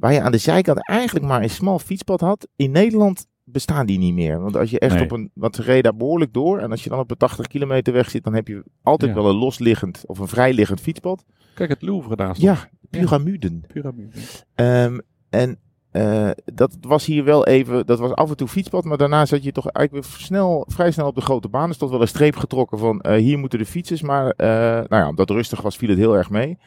Waar 0.00 0.12
je 0.12 0.20
aan 0.20 0.32
de 0.32 0.38
zijkant 0.38 0.88
eigenlijk 0.88 1.26
maar 1.26 1.42
een 1.42 1.50
smal 1.50 1.78
fietspad 1.78 2.20
had. 2.20 2.48
In 2.56 2.70
Nederland 2.70 3.26
bestaan 3.44 3.86
die 3.86 3.98
niet 3.98 4.14
meer. 4.14 4.40
Want 4.40 4.56
als 4.56 4.70
je 4.70 4.78
echt 4.78 4.94
Nee. 4.94 5.02
op 5.02 5.10
een, 5.12 5.30
want 5.34 5.56
ze 5.56 5.62
reden 5.62 5.82
daar 5.82 5.96
behoorlijk 5.96 6.32
door. 6.32 6.58
En 6.58 6.70
als 6.70 6.84
je 6.84 6.90
dan 6.90 6.98
op 6.98 7.10
een 7.10 7.16
80 7.16 7.46
kilometer 7.46 7.92
weg 7.92 8.10
zit, 8.10 8.24
dan 8.24 8.34
heb 8.34 8.48
je 8.48 8.64
altijd 8.82 9.10
Ja. 9.14 9.16
wel 9.22 9.28
een 9.30 9.36
losliggend 9.36 10.02
of 10.06 10.18
een 10.18 10.28
vrijliggend 10.28 10.80
fietspad. 10.80 11.24
Kijk, 11.54 11.70
het 11.70 11.82
Louvre 11.82 12.16
daar 12.16 12.36
stond. 12.36 12.58
Ja, 12.58 12.68
pyramiden. 12.90 13.64
Pyramide. 13.72 14.16
Ehm, 14.54 14.98
en 15.30 15.58
eh, 15.90 16.30
dat 16.44 16.76
was 16.80 17.06
hier 17.06 17.24
wel 17.24 17.46
even, 17.46 17.86
dat 17.86 17.98
was 17.98 18.12
af 18.12 18.30
en 18.30 18.36
toe 18.36 18.48
fietspad, 18.48 18.84
maar 18.84 18.98
daarna 18.98 19.26
zat 19.26 19.42
je 19.42 19.52
toch 19.52 19.68
eigenlijk 19.68 20.06
weer 20.06 20.16
snel, 20.20 20.64
vrij 20.68 20.90
snel 20.90 21.06
op 21.06 21.14
de 21.14 21.20
grote 21.20 21.48
baan. 21.48 21.68
Er 21.68 21.74
stond 21.74 21.90
wel 21.90 22.00
een 22.00 22.08
streep 22.08 22.36
getrokken 22.36 22.78
van 22.78 23.00
eh, 23.00 23.16
hier 23.16 23.38
moeten 23.38 23.58
de 23.58 23.66
fietsers, 23.66 24.02
maar 24.02 24.30
eh, 24.30 24.48
nou 24.88 25.02
ja, 25.02 25.08
omdat 25.08 25.28
het 25.28 25.36
rustig 25.36 25.60
was 25.60 25.76
viel 25.76 25.88
het 25.88 25.98
heel 25.98 26.16
erg 26.16 26.30
mee. 26.30 26.58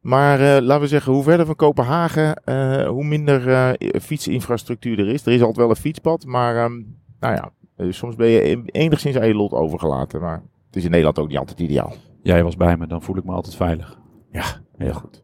Maar 0.00 0.40
eh, 0.40 0.62
laten 0.62 0.80
we 0.80 0.88
zeggen, 0.88 1.12
hoe 1.12 1.22
verder 1.22 1.46
van 1.46 1.56
Kopenhagen, 1.56 2.34
eh, 2.44 2.86
hoe 2.88 3.04
minder 3.04 3.48
eh, 3.48 4.00
fietsinfrastructuur 4.00 4.98
er 4.98 5.08
is. 5.08 5.26
Er 5.26 5.32
is 5.32 5.40
altijd 5.40 5.56
wel 5.56 5.70
een 5.70 5.76
fietspad, 5.76 6.24
maar 6.24 6.56
ehm, 6.56 6.82
nou 7.20 7.34
ja, 7.34 7.52
soms 7.90 8.16
ben 8.16 8.28
je 8.28 8.62
enigszins 8.64 9.18
aan 9.18 9.26
je 9.26 9.34
lot 9.34 9.52
overgelaten. 9.52 10.20
Maar 10.20 10.42
het 10.66 10.76
is 10.76 10.84
in 10.84 10.90
Nederland 10.90 11.18
ook 11.18 11.28
niet 11.28 11.38
altijd 11.38 11.60
ideaal. 11.60 11.92
Jij 12.22 12.44
was 12.44 12.56
bij 12.56 12.76
me, 12.76 12.86
dan 12.86 13.02
voel 13.02 13.16
ik 13.16 13.24
me 13.24 13.32
altijd 13.32 13.54
veilig. 13.54 13.98
Ja, 14.32 14.44
heel 14.80 14.94
goed. 14.94 15.22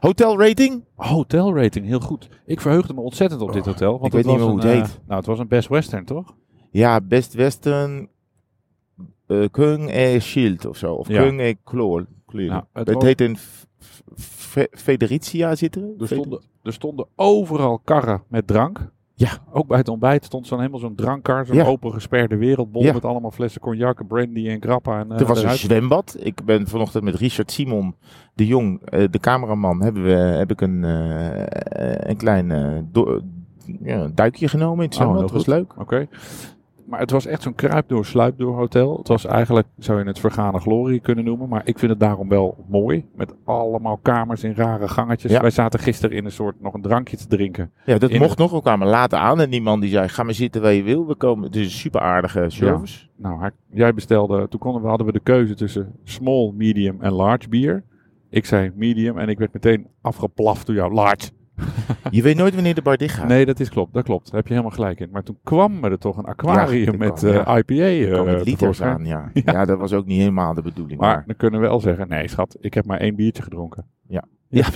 Hotel 0.00 0.38
rating? 0.38 0.84
Hotelrating, 0.94 1.86
heel 1.86 2.00
goed. 2.00 2.28
Ik 2.46 2.60
verheugde 2.60 2.94
me 2.94 3.00
ontzettend 3.00 3.40
op 3.40 3.52
dit 3.52 3.66
hotel. 3.66 3.92
Want 3.92 4.04
ik 4.04 4.12
weet 4.12 4.24
niet 4.24 4.34
meer 4.36 4.44
hoe 4.44 4.60
een, 4.60 4.68
het 4.68 4.76
eh, 4.76 4.82
heet. 4.82 5.00
nou, 5.06 5.18
het 5.18 5.26
was 5.26 5.38
een 5.38 5.48
Best 5.48 5.68
Western, 5.68 6.04
toch? 6.04 6.34
Ja, 6.70 7.00
Best 7.00 7.34
Western 7.34 8.08
uh, 9.26 9.46
Kung 9.50 9.90
e 9.90 10.20
Shield 10.20 10.66
of 10.66 10.76
zo. 10.76 10.94
Of 10.94 11.08
Ja. 11.08 11.22
Kung 11.22 11.40
e 11.40 11.54
Kloor. 11.64 12.06
Nou, 12.26 12.62
het 12.72 13.02
heet 13.02 13.20
in 13.20 13.36
F- 13.36 13.66
F- 14.20 14.66
Federicia 14.70 15.54
zitten. 15.54 15.94
Er 15.98 16.06
stonden, 16.06 16.42
er 16.62 16.72
stonden 16.72 17.06
overal 17.16 17.78
karren 17.78 18.22
met 18.28 18.46
drank. 18.46 18.92
Ja. 19.16 19.28
Ook 19.52 19.66
bij 19.66 19.78
het 19.78 19.88
ontbijt 19.88 20.24
stond 20.24 20.46
zo'n 20.46 20.58
helemaal 20.58 20.80
zo'n 20.80 20.94
drankkar. 20.94 21.46
Zo'n 21.46 21.56
Ja. 21.56 21.64
open 21.64 21.92
gesperde 21.92 22.36
wereldbol 22.36 22.82
Ja. 22.82 22.92
met 22.92 23.04
allemaal 23.04 23.30
flessen 23.30 23.60
cognac, 23.60 24.06
brandy 24.06 24.48
en 24.48 24.62
grappa. 24.62 24.98
En, 25.00 25.12
eh, 25.12 25.20
Er 25.20 25.26
was 25.26 25.42
een 25.42 25.50
zwembad. 25.50 26.16
Ik 26.20 26.44
ben 26.44 26.66
vanochtend 26.68 27.04
met 27.04 27.14
Richard 27.14 27.50
Simon 27.52 27.94
de 28.34 28.46
Jong, 28.46 28.80
eh, 28.84 29.04
de 29.10 29.18
cameraman, 29.18 29.82
hebben 29.82 30.02
we, 30.04 30.10
heb 30.10 30.50
ik 30.50 30.60
een, 30.60 30.84
eh, 30.84 32.08
een 32.10 32.16
klein 32.16 32.48
do- 32.92 33.20
ja, 33.82 34.08
duikje 34.14 34.48
genomen 34.48 34.84
in 34.84 34.90
het 34.90 34.94
Oh, 34.94 35.00
zwembad. 35.00 35.20
dat 35.20 35.30
was 35.30 35.46
leuk. 35.46 35.74
Oké. 35.78 36.06
Maar 36.86 37.00
het 37.00 37.10
was 37.10 37.26
echt 37.26 37.42
zo'n 37.42 37.54
kruipdoor, 37.54 38.04
sluipdoor 38.04 38.56
hotel. 38.56 38.96
Het 38.96 39.08
was 39.08 39.26
eigenlijk, 39.26 39.66
zou 39.78 39.98
je 39.98 40.04
het 40.04 40.18
vergane 40.18 40.58
glorie 40.58 41.00
kunnen 41.00 41.24
noemen. 41.24 41.48
Maar 41.48 41.62
ik 41.64 41.78
vind 41.78 41.90
het 41.90 42.00
daarom 42.00 42.28
wel 42.28 42.64
mooi. 42.68 43.06
Met 43.14 43.34
allemaal 43.44 43.96
kamers 43.96 44.44
in 44.44 44.54
rare 44.54 44.88
gangetjes. 44.88 45.32
Ja. 45.32 45.40
Wij 45.40 45.50
zaten 45.50 45.80
gisteren 45.80 46.16
in 46.16 46.24
een 46.24 46.32
soort, 46.32 46.60
nog 46.60 46.74
een 46.74 46.82
drankje 46.82 47.16
te 47.16 47.26
drinken. 47.26 47.70
Ja, 47.84 47.98
dat 47.98 48.10
In 48.10 48.20
mocht 48.20 48.38
nog. 48.38 48.52
We 48.52 48.60
kwamen 48.60 48.88
later 48.88 49.18
aan 49.18 49.40
en 49.40 49.50
die 49.50 49.62
man 49.62 49.80
die 49.80 49.90
zei, 49.90 50.08
ga 50.08 50.22
maar 50.22 50.34
zitten 50.34 50.62
waar 50.62 50.72
je 50.72 50.82
wil. 50.82 51.06
We 51.06 51.14
komen, 51.14 51.44
het 51.44 51.56
is 51.56 51.64
een 51.64 51.70
super 51.70 52.00
aardige 52.00 52.44
service. 52.48 53.06
Nou, 53.16 53.50
jij 53.70 53.94
bestelde, 53.94 54.48
toen 54.48 54.60
konden 54.60 54.82
we, 54.82 54.88
hadden 54.88 55.06
we 55.06 55.12
de 55.12 55.20
keuze 55.20 55.54
tussen 55.54 55.92
small, 56.02 56.52
medium 56.54 57.00
en 57.00 57.12
large 57.12 57.48
bier. 57.48 57.84
Ik 58.30 58.46
zei 58.46 58.72
medium 58.74 59.18
en 59.18 59.28
ik 59.28 59.38
werd 59.38 59.52
meteen 59.52 59.86
afgeplaft 60.00 60.66
door 60.66 60.74
jou. 60.74 60.94
Large. 60.94 61.30
Je 62.10 62.22
weet 62.22 62.36
nooit 62.36 62.54
wanneer 62.54 62.74
de 62.74 62.82
bar 62.82 62.96
dicht 62.96 63.14
gaat. 63.14 63.28
Nee, 63.28 63.46
dat 63.46 63.60
is 63.60 63.68
klopt. 63.68 63.94
Dat 63.94 64.04
klopt. 64.04 64.26
Daar 64.26 64.34
heb 64.34 64.46
je 64.46 64.52
helemaal 64.54 64.74
gelijk 64.76 65.00
in. 65.00 65.08
Maar 65.10 65.22
toen 65.22 65.38
kwam 65.42 65.84
er 65.84 65.98
toch 65.98 66.16
een 66.16 66.24
aquarium 66.24 66.92
Ja, 66.92 66.98
met 66.98 67.12
kwam, 67.18 67.32
ja. 67.32 67.44
eh, 67.44 67.56
IPA. 67.58 67.74
Eh, 67.74 68.12
komen 68.12 68.42
liters 68.42 68.82
aan, 68.82 69.04
ja. 69.14 69.30
ja. 69.32 69.64
dat 69.64 69.78
was 69.78 69.92
ook 69.92 70.06
niet 70.06 70.18
helemaal 70.18 70.54
de 70.54 70.62
bedoeling. 70.62 71.00
Maar 71.00 71.14
Maar, 71.14 71.24
dan 71.26 71.36
kunnen 71.36 71.60
we 71.60 71.66
wel 71.66 71.80
zeggen, 71.80 72.08
nee 72.08 72.28
schat, 72.28 72.56
ik 72.60 72.74
heb 72.74 72.86
maar 72.86 72.98
één 73.00 73.14
biertje 73.14 73.42
gedronken. 73.42 73.86
Ja. 74.08 74.24
Ja, 74.48 74.66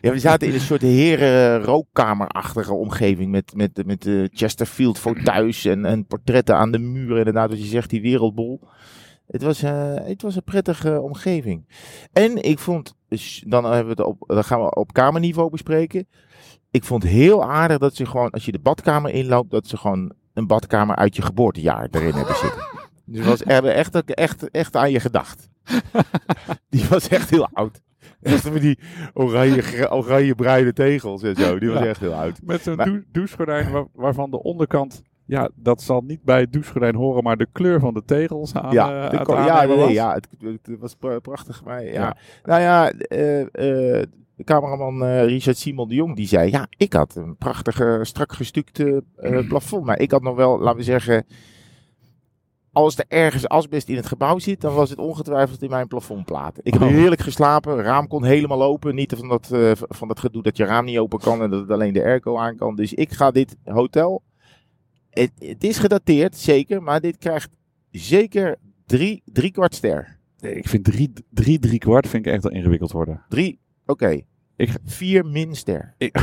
ja, 0.00 0.10
we 0.12 0.18
zaten 0.18 0.48
in 0.48 0.54
een 0.54 0.60
soort 0.60 0.82
heren 0.82 1.62
rookkamerachtige 1.62 2.72
omgeving 2.74 3.30
met, 3.30 3.52
met, 3.56 3.86
met 3.86 4.02
de 4.02 4.30
Chesterfield 4.32 4.98
fauteuils 4.98 5.64
en, 5.64 5.84
en 5.84 6.06
portretten 6.06 6.56
aan 6.56 6.70
de 6.70 6.78
muur. 6.78 7.18
Inderdaad, 7.18 7.48
wat 7.48 7.58
je 7.58 7.66
zegt, 7.66 7.90
die 7.90 8.02
wereldbol. 8.02 8.60
Het 9.26 9.42
was, 9.42 9.62
eh, 9.62 9.94
het 9.94 10.22
was 10.22 10.36
een 10.36 10.44
prettige 10.44 11.00
omgeving. 11.00 11.64
En 12.12 12.42
ik 12.42 12.58
vond, 12.58 12.95
dan, 13.46 13.64
hebben 13.64 13.96
we 13.96 14.02
het 14.02 14.10
op, 14.10 14.22
dan 14.26 14.44
gaan 14.44 14.60
we 14.62 14.74
op 14.74 14.92
kamerniveau 14.92 15.50
bespreken. 15.50 16.06
Ik 16.70 16.84
vond 16.84 17.02
heel 17.02 17.44
aardig 17.44 17.78
dat 17.78 17.94
ze 17.94 18.06
gewoon, 18.06 18.30
als 18.30 18.44
je 18.44 18.52
de 18.52 18.58
badkamer 18.58 19.10
inloopt, 19.10 19.50
dat 19.50 19.66
ze 19.66 19.76
gewoon 19.76 20.12
een 20.34 20.46
badkamer 20.46 20.96
uit 20.96 21.16
je 21.16 21.22
geboortejaar 21.22 21.88
erin 21.90 22.14
hebben 22.14 22.36
zitten. 22.36 22.60
Dus 23.08 23.26
was 23.26 23.40
er 23.40 23.64
echt, 23.66 23.94
echt, 24.14 24.50
echt 24.50 24.76
aan 24.76 24.90
je 24.90 25.00
gedacht. 25.00 25.48
Die 26.70 26.84
was 26.88 27.08
echt 27.08 27.30
heel 27.30 27.48
oud. 27.52 27.80
Echt 28.22 28.52
met 28.52 28.62
die 28.62 28.78
oranje, 29.14 29.90
oranje 29.90 30.34
bruine 30.34 30.72
tegels 30.72 31.22
en 31.22 31.34
zo. 31.36 31.58
Die 31.58 31.68
was 31.70 31.78
Ja. 31.82 31.86
echt 31.86 32.00
heel 32.00 32.14
oud. 32.14 32.40
Met 32.42 32.62
zo'n 32.62 33.04
douchegordijn 33.12 33.70
waar- 33.70 33.86
waarvan 33.92 34.30
de 34.30 34.42
onderkant... 34.42 35.02
Ja, 35.26 35.50
dat 35.54 35.82
zal 35.82 36.00
niet 36.06 36.22
bij 36.22 36.40
het 36.40 36.52
douchegordijn 36.52 36.94
horen, 36.94 37.22
maar 37.22 37.36
de 37.36 37.46
kleur 37.52 37.80
van 37.80 37.94
de 37.94 38.02
tegels 38.04 38.54
aan, 38.54 38.72
ja, 38.72 39.04
eh, 39.04 39.10
de 39.26 39.34
aan 39.34 39.44
ja, 39.44 39.64
nee, 39.64 39.76
was. 39.76 39.90
ja 39.90 40.12
het, 40.14 40.28
het 40.40 40.78
was 40.78 40.94
pra- 40.94 41.18
prachtig. 41.18 41.64
Maar 41.64 41.84
ja. 41.84 41.90
Ja. 41.92 42.16
Nou 42.44 42.60
ja, 42.60 42.90
eh, 42.90 43.40
eh, 43.40 44.06
de 44.36 44.44
cameraman 44.44 45.04
Richard 45.04 45.56
Simon 45.56 45.88
de 45.88 45.94
Jong 45.94 46.16
die 46.16 46.26
zei: 46.26 46.50
Ja, 46.50 46.66
ik 46.76 46.92
had 46.92 47.14
een 47.14 47.36
prachtige, 47.36 47.98
strak 48.02 48.32
gestukte 48.32 49.04
plafond. 49.48 49.84
Maar 49.84 49.98
ik 49.98 50.10
had 50.10 50.22
nog 50.22 50.36
wel, 50.36 50.58
laten 50.58 50.78
we 50.78 50.84
zeggen. 50.84 51.26
Als 52.72 52.98
er 52.98 53.04
ergens 53.08 53.48
asbest 53.48 53.88
in 53.88 53.96
het 53.96 54.06
gebouw 54.06 54.38
zit, 54.38 54.60
dan 54.60 54.74
was 54.74 54.90
het 54.90 54.98
ongetwijfeld 54.98 55.62
in 55.62 55.70
mijn 55.70 55.86
plafondplaten. 55.88 56.60
Ik 56.64 56.72
heb 56.72 56.82
Oh. 56.82 56.88
heerlijk 56.88 57.20
geslapen, 57.20 57.82
raam 57.82 58.06
kon 58.08 58.24
helemaal 58.24 58.62
open. 58.62 58.94
Niet 58.94 59.14
van 59.18 59.28
dat, 59.28 59.50
van 59.88 60.08
dat 60.08 60.20
gedoe 60.20 60.42
dat 60.42 60.56
je 60.56 60.64
raam 60.64 60.84
niet 60.84 60.98
open 60.98 61.18
kan 61.18 61.42
en 61.42 61.50
dat 61.50 61.60
het 61.60 61.70
alleen 61.70 61.92
de 61.92 62.02
airco 62.04 62.36
aan 62.38 62.56
kan. 62.56 62.76
Dus 62.76 62.94
ik 62.94 63.12
ga 63.12 63.30
dit 63.30 63.56
hotel. 63.64 64.22
Het, 65.20 65.32
het 65.38 65.64
is 65.64 65.78
gedateerd, 65.78 66.36
zeker, 66.36 66.82
maar 66.82 67.00
dit 67.00 67.18
krijgt 67.18 67.50
zeker 67.90 68.56
drie, 68.86 69.22
drie 69.24 69.50
kwart 69.50 69.74
ster. 69.74 70.18
Nee, 70.38 70.54
Ik 70.54 70.68
vind 70.68 70.84
drie, 70.84 71.12
drie, 71.30 71.58
drie 71.58 71.78
kwart 71.78 72.08
vind 72.08 72.26
ik 72.26 72.32
echt 72.32 72.42
wel 72.42 72.52
ingewikkeld 72.52 72.92
worden. 72.92 73.22
Drie, 73.28 73.58
oké. 73.86 74.20
Ik- 74.56 74.78
Vier 74.84 75.26
min 75.26 75.54
ster. 75.54 75.94
Ik, 75.98 76.20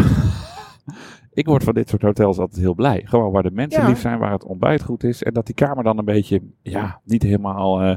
ik 1.34 1.46
word 1.46 1.64
van 1.64 1.74
dit 1.74 1.90
soort 1.90 2.02
hotels 2.02 2.38
altijd 2.38 2.62
heel 2.62 2.74
blij. 2.76 3.02
Gewoon 3.06 3.32
waar 3.32 3.44
de 3.44 3.52
mensen 3.52 3.82
Ja. 3.82 3.88
lief 3.88 4.00
zijn, 4.00 4.20
waar 4.20 4.32
het 4.32 4.44
ontbijt 4.44 4.84
goed 4.84 5.04
is. 5.04 5.24
En 5.24 5.34
dat 5.34 5.46
die 5.46 5.56
kamer 5.56 5.84
dan 5.84 5.98
een 5.98 6.06
beetje, 6.06 6.42
ja, 6.62 7.02
niet 7.06 7.24
helemaal... 7.24 7.82
eh, 7.82 7.96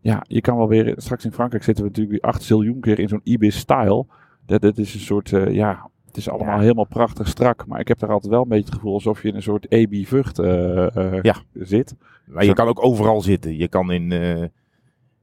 ja, 0.00 0.24
je 0.28 0.40
kan 0.40 0.56
wel 0.56 0.68
weer... 0.68 0.94
Straks 0.96 1.24
in 1.24 1.32
Frankrijk 1.32 1.64
zitten 1.64 1.84
we 1.84 1.90
natuurlijk 1.90 2.22
weer 2.22 2.30
acht 2.32 2.42
ziljoen 2.42 2.80
keer 2.80 2.98
in 2.98 3.08
zo'n 3.08 3.20
Ibis-style. 3.24 4.06
Dat, 4.46 4.60
dat 4.60 4.78
is 4.78 4.94
een 4.94 5.00
soort, 5.00 5.32
eh, 5.32 5.52
ja... 5.54 5.90
Het 6.16 6.24
is 6.26 6.30
allemaal 6.32 6.54
Ja. 6.54 6.60
helemaal 6.60 6.86
prachtig 6.86 7.28
strak. 7.28 7.66
Maar 7.66 7.80
ik 7.80 7.88
heb 7.88 7.98
daar 7.98 8.10
altijd 8.10 8.32
wel 8.32 8.42
een 8.42 8.48
beetje 8.48 8.64
het 8.64 8.74
gevoel 8.74 8.92
alsof 8.94 9.22
je 9.22 9.28
in 9.28 9.34
een 9.34 9.42
soort 9.42 9.66
EB-vucht 9.68 10.38
eh, 10.38 11.22
Ja. 11.22 11.36
zit. 11.52 11.94
Maar 12.24 12.44
je 12.44 12.52
kan 12.52 12.68
ook 12.68 12.84
overal 12.84 13.20
zitten. 13.20 13.56
Je 13.56 13.68
kan 13.68 13.92
in, 13.92 14.12
eh 14.12 14.44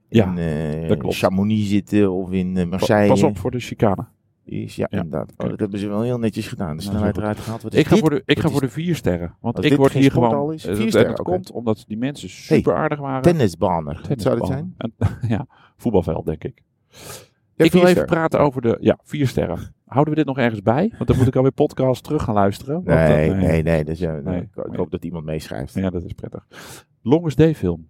Ja, 0.09 0.25
in 0.35 0.38
eh, 0.81 0.88
dat 0.88 0.97
klopt. 0.97 1.15
Chamonix 1.15 1.69
zitten 1.69 2.12
of 2.12 2.31
in 2.31 2.57
eh, 2.57 2.65
Marseille. 2.65 3.07
Pas 3.07 3.23
op 3.23 3.38
voor 3.38 3.51
de 3.51 3.59
chicane. 3.59 4.05
Is, 4.45 4.75
ja, 4.75 4.88
Ja. 4.89 4.97
inderdaad. 5.01 5.33
Oh, 5.38 5.50
dat 5.50 5.59
hebben 5.59 5.79
ze 5.79 5.88
wel 5.88 6.01
heel 6.01 6.19
netjes 6.19 6.47
gedaan. 6.47 6.77
De 6.77 6.83
snelheid 6.83 7.17
eruit 7.17 7.39
gehaald. 7.39 7.62
Wat 7.62 7.73
is 7.73 7.79
Ik 7.79 7.88
ga, 7.88 7.95
voor 7.97 8.09
de, 8.09 8.21
ik 8.25 8.39
ga 8.39 8.50
voor 8.50 8.62
de 8.62 8.69
vier 8.69 8.95
sterren. 8.95 9.35
Want 9.41 9.63
ik 9.65 9.75
word 9.77 9.91
hier 9.93 10.12
gewoon... 10.12 10.53
is? 10.53 10.65
eh, 10.65 10.75
Vier 10.75 10.83
en 10.85 10.89
sterren, 10.89 11.15
dat 11.15 11.25
komt 11.25 11.51
omdat 11.51 11.83
die 11.88 11.97
mensen 11.97 12.29
super 12.29 12.75
aardig 12.75 13.00
waren. 13.00 13.21
Tennisbanen. 13.21 14.00
Wat 14.09 14.21
zou 14.21 14.38
dat 14.38 14.47
zijn? 14.47 14.73
En, 14.77 14.93
ja, 15.27 15.45
voetbalveld, 15.77 16.25
denk 16.25 16.43
ik. 16.43 16.62
Ja, 17.55 17.65
ik 17.65 17.71
wil 17.71 17.81
even 17.81 17.89
sterren. 17.89 18.05
praten 18.05 18.39
over 18.39 18.62
de... 18.62 18.77
Ja, 18.79 18.97
vier 19.03 19.27
sterren. 19.27 19.73
Houden 19.93 20.13
we 20.13 20.19
dit 20.19 20.27
nog 20.27 20.38
ergens 20.38 20.62
bij? 20.62 20.93
Want 20.97 21.07
dan 21.09 21.17
moet 21.17 21.27
ik 21.27 21.35
alweer 21.35 21.51
podcast 21.51 22.03
terug 22.03 22.23
gaan 22.23 22.33
luisteren. 22.33 22.73
Want 22.73 22.85
dan, 22.85 22.95
Nee, 22.97 23.31
eh, 23.31 23.38
nee, 23.38 23.63
nee. 23.63 23.83
Dus, 23.83 24.00
ja, 24.00 24.19
Nee. 24.23 24.41
ik, 24.41 24.65
ik 24.71 24.75
hoop 24.75 24.91
dat 24.91 25.05
iemand 25.05 25.25
meeschrijft. 25.25 25.73
Ja, 25.73 25.89
dat 25.89 26.03
is 26.03 26.13
prettig. 26.13 26.47
Longest 27.01 27.38
Day 27.38 27.55
film. 27.55 27.88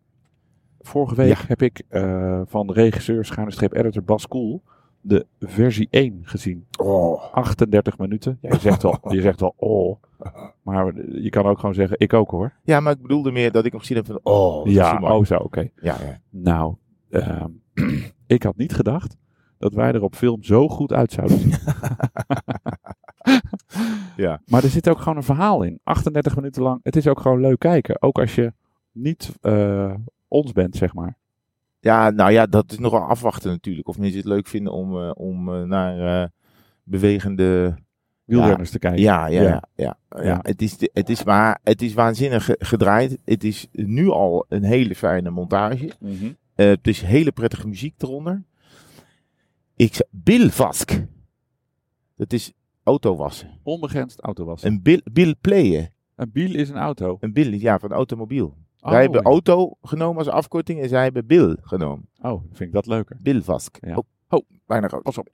Vorige 0.82 1.16
week 1.16 1.28
Ja. 1.38 1.38
heb 1.48 1.62
ik 1.62 1.82
eh, 1.88 2.42
van 2.46 2.72
regisseur, 2.72 3.26
schuine 3.26 3.70
editor 3.72 4.04
Bas 4.04 4.28
Koel, 4.28 4.62
de 5.02 5.26
versie 5.40 5.88
1 5.92 6.20
gezien. 6.22 6.66
Oh. 6.80 7.34
38 7.34 7.98
minuten. 7.98 8.38
Ja, 8.42 8.50
je 8.54 8.60
zegt 8.60 8.84
wel, 8.84 9.00
je 9.10 9.22
zegt 9.22 9.40
wel 9.40 9.54
oh. 9.58 10.02
Maar 10.62 10.94
je 11.12 11.30
kan 11.30 11.46
ook 11.46 11.60
gewoon 11.60 11.76
zeggen, 11.76 12.00
ik 12.00 12.14
ook 12.14 12.32
hoor. 12.32 12.54
Ja, 12.64 12.80
maar 12.80 12.94
ik 12.94 13.02
bedoelde 13.02 13.32
meer 13.32 13.52
dat 13.52 13.66
ik 13.66 13.72
nog 13.72 13.82
gezien 13.82 13.98
heb 13.98 14.06
van... 14.06 14.20
Oh, 14.24 14.68
Ja, 14.68 15.00
oh 15.02 15.26
zo, 15.26 15.36
oké. 15.36 15.60
Ja, 15.82 15.96
ja. 16.06 16.20
Nou, 16.30 16.76
ehm, 17.10 17.50
ik 18.28 18.44
had 18.44 18.58
niet 18.58 18.74
gedacht 18.74 19.18
dat 19.64 19.74
wij 19.74 19.92
er 19.94 20.04
op 20.04 20.16
film 20.16 20.44
zo 20.44 20.68
goed 20.70 20.94
uit 20.94 21.12
zouden 21.12 21.40
zien. 21.40 21.54
Ja. 24.16 24.42
Maar 24.46 24.64
er 24.64 24.70
zit 24.70 24.90
ook 24.90 25.00
gewoon 25.00 25.18
een 25.18 25.24
verhaal 25.24 25.64
in. 25.64 25.80
38 25.84 26.36
minuten 26.36 26.62
lang. 26.62 26.80
Het 26.84 26.96
is 26.96 27.08
ook 27.08 27.20
gewoon 27.20 27.40
leuk 27.42 27.60
kijken. 27.60 28.02
Ook 28.02 28.20
als 28.20 28.36
je 28.36 28.54
niet 28.92 29.34
eh, 29.42 29.94
ons 30.28 30.52
bent, 30.52 30.76
zeg 30.76 30.94
maar. 30.94 31.18
Ja, 31.80 32.10
nou 32.10 32.32
ja, 32.32 32.46
dat 32.46 32.72
is 32.72 32.78
nogal 32.80 33.02
afwachten 33.02 33.52
natuurlijk. 33.52 33.88
Of 33.88 33.98
mensen 33.98 34.18
het 34.18 34.28
leuk 34.28 34.48
vinden 34.48 34.74
om, 34.74 35.02
eh, 35.02 35.12
om 35.14 35.54
eh, 35.54 35.62
naar 35.62 36.30
bewegende... 36.84 37.76
Wielrenners 38.24 38.70
te 38.70 38.80
kijken. 38.80 39.02
Ja, 39.02 39.26
ja, 39.26 39.42
Ja. 39.42 39.50
ja. 39.50 39.62
ja, 39.76 39.98
ja. 40.10 40.24
Ja. 40.24 40.40
Het, 40.42 40.62
is, 40.62 40.76
het, 40.94 41.10
is 41.10 41.24
maar, 41.24 41.60
het 41.64 41.82
is 41.82 41.94
waanzinnig 41.94 42.46
ge- 42.46 42.56
gedraaid. 42.60 43.18
Het 43.26 43.44
is 43.44 43.68
nu 43.72 44.10
al 44.10 44.46
een 44.50 44.64
hele 44.64 44.96
fijne 44.96 45.30
montage. 45.30 45.92
Mhm. 46.00 46.32
Het 46.56 46.88
is 46.88 47.02
hele 47.02 47.32
prettige 47.32 47.68
muziek 47.68 47.94
eronder. 47.98 48.44
Ik 49.84 50.06
Bilvask. 50.10 51.04
Dat 52.16 52.34
is 52.34 52.54
autowassen. 52.84 53.60
Onbegrensd 53.64 54.20
autowassen. 54.20 54.72
Een 54.72 54.82
bil, 54.82 55.00
bilplayen. 55.12 55.94
Een 56.16 56.32
biel 56.32 56.56
is 56.56 56.70
een 56.70 56.76
auto. 56.78 57.18
Een 57.20 57.34
bil, 57.34 57.52
ja, 57.52 57.80
van 57.80 57.92
automobiel. 57.92 58.58
Oh, 58.80 58.92
Wij 58.92 59.02
hebben 59.02 59.22
auto 59.22 59.78
genomen 59.82 60.18
als 60.18 60.28
afkorting 60.28 60.82
en 60.82 60.90
zij 60.90 61.04
hebben 61.04 61.26
bil 61.26 61.56
genomen. 61.62 62.10
Oh, 62.22 62.42
vind 62.48 62.60
ik 62.60 62.72
dat 62.72 62.86
leuker. 62.86 63.18
Bilvask. 63.22 63.78
Ja. 63.86 63.96
Oh, 63.96 64.04
oh, 64.30 64.46
bijna 64.66 64.88
rood. 64.88 65.04
Pas 65.04 65.18
op. 65.18 65.30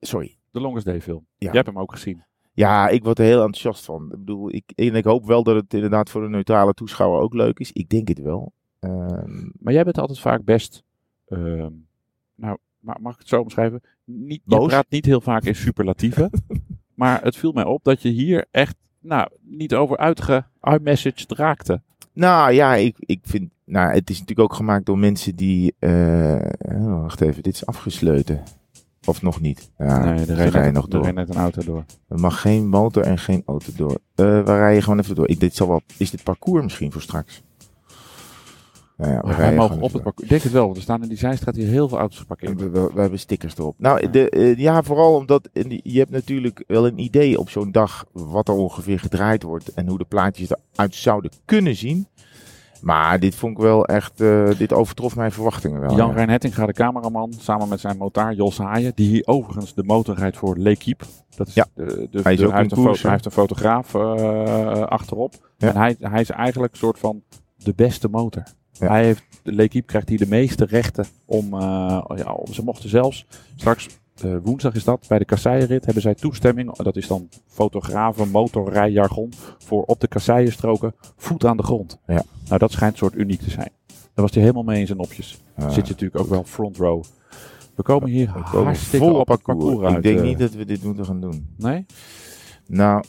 Sorry. 0.00 0.36
De 0.50 0.60
Longest 0.60 0.84
Day 0.84 1.00
film. 1.00 1.26
Ja. 1.36 1.46
Jij 1.46 1.52
hebt 1.52 1.66
hem 1.66 1.78
ook 1.78 1.92
gezien. 1.92 2.24
Ja, 2.52 2.88
ik 2.88 3.04
word 3.04 3.18
er 3.18 3.24
heel 3.24 3.44
enthousiast 3.44 3.84
van. 3.84 4.04
Ik 4.04 4.18
bedoel, 4.18 4.52
ik, 4.54 4.72
en 4.74 4.94
ik 4.94 5.04
hoop 5.04 5.24
wel 5.26 5.42
dat 5.42 5.54
het 5.54 5.74
inderdaad 5.74 6.10
voor 6.10 6.22
de 6.22 6.28
neutrale 6.28 6.72
toeschouwer 6.74 7.20
ook 7.20 7.34
leuk 7.34 7.58
is. 7.58 7.72
Ik 7.72 7.88
denk 7.88 8.08
het 8.08 8.18
wel. 8.20 8.52
Ehm, 8.78 9.50
Maar 9.58 9.72
jij 9.72 9.84
bent 9.84 9.98
altijd 9.98 10.18
vaak 10.18 10.44
best... 10.44 10.82
ehm, 11.26 11.70
nou, 12.34 12.58
mag 12.82 13.12
ik 13.12 13.18
het 13.18 13.28
zo 13.28 13.40
omschrijven? 13.40 13.82
Niet, 14.04 14.40
je 14.44 14.66
praat 14.66 14.86
niet 14.88 15.04
heel 15.04 15.20
vaak 15.20 15.44
in 15.44 15.54
superlatieven. 15.54 16.30
maar 16.94 17.22
het 17.22 17.36
viel 17.36 17.52
mij 17.52 17.64
op 17.64 17.84
dat 17.84 18.02
je 18.02 18.08
hier 18.08 18.46
echt... 18.50 18.74
Nou, 19.00 19.28
niet 19.42 19.74
over 19.74 19.96
uitge... 19.96 20.44
iMessaged 20.62 21.32
raakte. 21.32 21.80
nou 22.12 22.52
ja, 22.52 22.74
ik, 22.74 22.96
ik 22.98 23.20
vind. 23.22 23.50
Nou, 23.64 23.92
het 23.92 24.10
is 24.10 24.18
natuurlijk 24.18 24.50
ook 24.50 24.56
gemaakt 24.56 24.86
door 24.86 24.98
mensen 24.98 25.36
die. 25.36 25.74
eh, 25.78 26.40
oh, 26.58 27.00
wacht 27.00 27.20
even, 27.20 27.42
dit 27.42 27.54
is 27.54 27.66
afgesloten. 27.66 28.42
Of 29.04 29.22
nog 29.22 29.40
niet? 29.40 29.70
Ja, 29.78 30.04
nee, 30.04 30.26
er 30.26 30.52
net, 30.52 30.72
nog 30.72 30.84
er 30.84 30.90
door. 30.90 31.04
reed 31.04 31.14
net 31.14 31.28
een 31.28 31.36
auto 31.36 31.62
door. 31.64 31.84
Er 32.08 32.20
mag 32.20 32.40
geen 32.40 32.68
motor 32.68 33.02
en 33.02 33.18
geen 33.18 33.42
auto 33.46 33.72
door. 33.76 33.98
Eh 34.14 34.24
we 34.24 34.56
rijden 34.56 34.82
gewoon 34.82 34.98
even 34.98 35.14
door. 35.14 35.28
Ik, 35.28 35.40
dit 35.40 35.54
zal 35.54 35.68
wel, 35.68 35.82
is 35.96 36.10
dit 36.10 36.22
parcours 36.22 36.62
misschien 36.62 36.92
voor 36.92 37.02
straks? 37.02 37.42
Nou 38.96 39.12
ja, 39.12 39.20
we 39.20 39.54
mag 39.56 39.66
gewoon 39.66 39.82
op 39.82 39.92
het 39.92 40.02
parcours. 40.02 40.22
Ik 40.22 40.28
denk 40.28 40.42
het 40.42 40.52
wel, 40.52 40.64
want 40.64 40.76
er 40.76 40.82
staan 40.82 41.02
in 41.02 41.08
die 41.08 41.18
zijstraat 41.18 41.56
hier 41.56 41.68
heel 41.68 41.88
veel 41.88 41.98
auto's 41.98 42.18
geparkeerd. 42.18 42.60
We, 42.60 42.70
we- 42.70 42.90
we 42.94 43.00
hebben 43.00 43.18
stickers 43.18 43.56
erop. 43.58 43.74
Nou, 43.78 44.10
de, 44.10 44.30
eh, 44.30 44.56
ja, 44.58 44.82
vooral 44.82 45.14
omdat 45.14 45.48
eh, 45.52 45.64
je 45.82 45.98
hebt 45.98 46.10
natuurlijk 46.10 46.64
wel 46.66 46.86
een 46.86 46.98
idee 46.98 47.38
op 47.38 47.50
zo'n 47.50 47.72
dag 47.72 48.04
wat 48.12 48.48
er 48.48 48.54
ongeveer 48.54 48.98
gedraaid 49.00 49.42
wordt 49.42 49.74
en 49.74 49.88
hoe 49.88 49.98
de 49.98 50.04
plaatjes 50.04 50.50
eruit 50.72 50.94
zouden 50.94 51.30
kunnen 51.44 51.76
zien. 51.76 52.06
Maar 52.80 53.20
dit 53.20 53.34
vond 53.34 53.56
ik 53.56 53.62
wel 53.62 53.84
echt, 53.86 54.20
eh, 54.20 54.50
dit 54.58 54.72
overtrof 54.72 55.16
mijn 55.16 55.32
verwachtingen 55.32 55.80
wel. 55.80 55.96
Jan 55.96 56.08
ja. 56.08 56.14
Rijn 56.14 56.28
Hettinga, 56.30 56.66
de 56.66 56.72
cameraman, 56.72 57.32
samen 57.38 57.68
met 57.68 57.80
zijn 57.80 57.96
motaar 57.96 58.34
Jos 58.34 58.58
Haaien, 58.58 58.92
die 58.94 59.08
hier 59.08 59.26
overigens 59.26 59.74
de 59.74 59.82
motor 59.84 60.14
rijdt 60.16 60.36
voor 60.36 60.56
L'Equipe. 60.58 61.04
Dat 61.36 61.46
is 61.48 61.54
Ja. 61.54 61.66
de, 61.74 62.08
de, 62.10 62.20
Hij 62.22 62.32
is 62.32 62.38
de- 62.38 62.44
ook 62.46 62.52
hij, 62.52 62.60
heeft 62.62 62.74
koers, 62.74 63.02
hij 63.02 63.10
heeft 63.10 63.24
een 63.24 63.30
fotograaf 63.30 63.94
achterop. 64.86 65.34
Ja. 65.56 65.68
En 65.68 65.76
hij, 65.76 65.96
hij 65.98 66.20
is 66.20 66.30
eigenlijk 66.30 66.72
een 66.72 66.78
soort 66.78 66.98
van 66.98 67.22
de 67.56 67.72
beste 67.76 68.08
motor. 68.08 68.42
Ja. 68.72 68.88
Hij 68.88 69.04
heeft, 69.04 69.22
de 69.42 69.52
L'Equipe 69.52 69.86
krijgt 69.86 70.08
hier 70.08 70.18
de 70.18 70.28
meeste 70.28 70.64
rechten 70.64 71.06
om, 71.24 71.54
eh, 71.54 72.04
ja, 72.16 72.32
om 72.32 72.52
ze 72.52 72.64
mochten 72.64 72.88
zelfs 72.88 73.26
straks, 73.56 73.88
eh, 74.22 74.36
woensdag 74.42 74.74
is 74.74 74.84
dat, 74.84 75.06
bij 75.08 75.18
de 75.18 75.24
kasseienrit 75.24 75.84
hebben 75.84 76.02
zij 76.02 76.14
toestemming, 76.14 76.76
dat 76.76 76.96
is 76.96 77.06
dan 77.06 77.28
fotografen, 77.46 78.30
motorrijjargon, 78.30 79.32
voor 79.58 79.82
op 79.82 80.00
de 80.00 80.08
kasseienstroken 80.08 80.94
voet 81.16 81.44
aan 81.44 81.56
de 81.56 81.62
grond. 81.62 81.98
Ja. 82.06 82.22
Nou, 82.46 82.58
dat 82.58 82.72
schijnt 82.72 82.92
een 82.92 82.98
soort 82.98 83.14
uniek 83.14 83.40
te 83.40 83.50
zijn. 83.50 83.70
Daar 83.86 84.24
was 84.24 84.30
hij 84.30 84.42
helemaal 84.42 84.62
mee 84.62 84.80
in 84.80 84.86
zijn 84.86 84.98
nopjes. 84.98 85.40
Ah. 85.56 85.70
Zit 85.70 85.86
je 85.86 85.92
natuurlijk 85.92 86.20
ook 86.20 86.28
wel 86.28 86.44
front 86.44 86.76
row. 86.76 87.02
We 87.74 87.82
komen 87.82 88.08
hier 88.08 88.26
We 88.26 88.42
komen 88.50 88.64
hartstikke 88.64 89.06
vol 89.06 89.14
op 89.14 89.28
het 89.28 89.42
parcours 89.42 89.86
uit. 89.86 89.96
Ik 89.96 90.02
denk 90.02 90.18
eh. 90.18 90.24
niet 90.24 90.38
dat 90.38 90.52
we 90.52 90.64
dit 90.64 90.82
moeten 90.82 91.04
gaan 91.04 91.20
doen. 91.20 91.54
Nee? 91.56 91.86
Nou, 92.66 93.04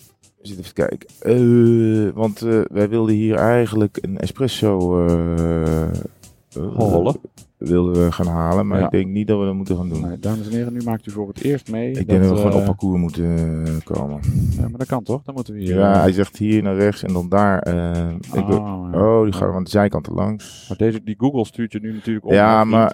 zitten 0.48 0.66
even 0.66 0.74
kijken. 0.74 1.08
Eh, 1.20 2.14
want 2.14 2.42
eh, 2.42 2.62
wij 2.72 2.90
wilden 2.90 3.16
hier 3.16 3.36
eigenlijk 3.36 3.98
een 4.02 4.18
espresso... 4.18 5.06
eh 5.08 5.82
eh, 5.84 6.76
Hollen. 6.76 7.16
wilden 7.58 8.04
we 8.06 8.12
gaan 8.12 8.28
halen. 8.28 8.68
Maar 8.68 8.80
Ja. 8.80 8.86
ik 8.86 8.92
denk 8.92 9.08
niet 9.08 9.28
dat 9.28 9.40
we 9.40 9.46
dat 9.46 9.54
moeten 9.54 9.76
gaan 9.76 9.90
doen. 9.90 10.02
Nee, 10.08 10.20
dames 10.20 10.48
en 10.48 10.54
heren, 10.54 10.74
nu 10.74 10.82
maakt 10.86 11.08
u 11.08 11.12
voor 11.12 11.28
het 11.28 11.42
eerst 11.44 11.72
mee. 11.72 11.92
ik 11.92 12.08
denk 12.08 12.22
dat 12.22 12.30
we 12.32 12.36
gewoon 12.38 12.54
op 12.54 12.66
parcours 12.66 13.00
moeten 13.00 13.82
komen. 13.84 14.20
Ja, 14.60 14.62
maar 14.68 14.78
dat 14.80 14.88
kan 14.88 15.04
toch? 15.04 15.24
Dan 15.24 15.36
moeten 15.36 15.54
we 15.54 15.60
hier... 15.60 15.76
Ja, 15.78 16.00
hij 16.00 16.12
zegt 16.12 16.38
hier 16.38 16.64
naar 16.64 16.76
rechts 16.76 17.04
en 17.04 17.14
dan 17.14 17.30
daar. 17.30 17.60
eh, 17.60 18.10
ik 18.34 18.46
wil- 18.46 18.58
oh, 18.58 18.90
oh, 18.94 19.24
die 19.24 19.34
gaan 19.34 19.54
aan 19.54 19.64
de 19.64 19.70
zijkanten 19.70 20.14
langs. 20.14 20.66
Maar 20.70 20.78
deze, 20.78 21.04
die 21.04 21.16
Google 21.18 21.46
stuurt 21.46 21.72
je 21.72 21.80
nu 21.80 21.94
natuurlijk 21.94 22.26
op. 22.26 22.32
Ja, 22.32 22.64
maar 22.64 22.94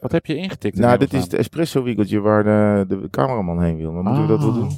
Wat 0.00 0.12
heb 0.12 0.26
je 0.26 0.36
ingetikt? 0.36 0.76
in 0.76 0.82
nou, 0.82 0.98
dit 0.98 1.12
is 1.12 1.22
het 1.22 1.34
espresso-winkeltje 1.34 2.20
waar 2.20 2.44
de, 2.44 2.84
de 2.88 3.10
cameraman 3.10 3.62
heen 3.62 3.76
wil. 3.76 3.92
Maar 3.92 4.02
moeten 4.02 4.22
we 4.22 4.28
dat 4.28 4.40
wel 4.40 4.48
Ah. 4.50 4.54
doen? 4.58 4.70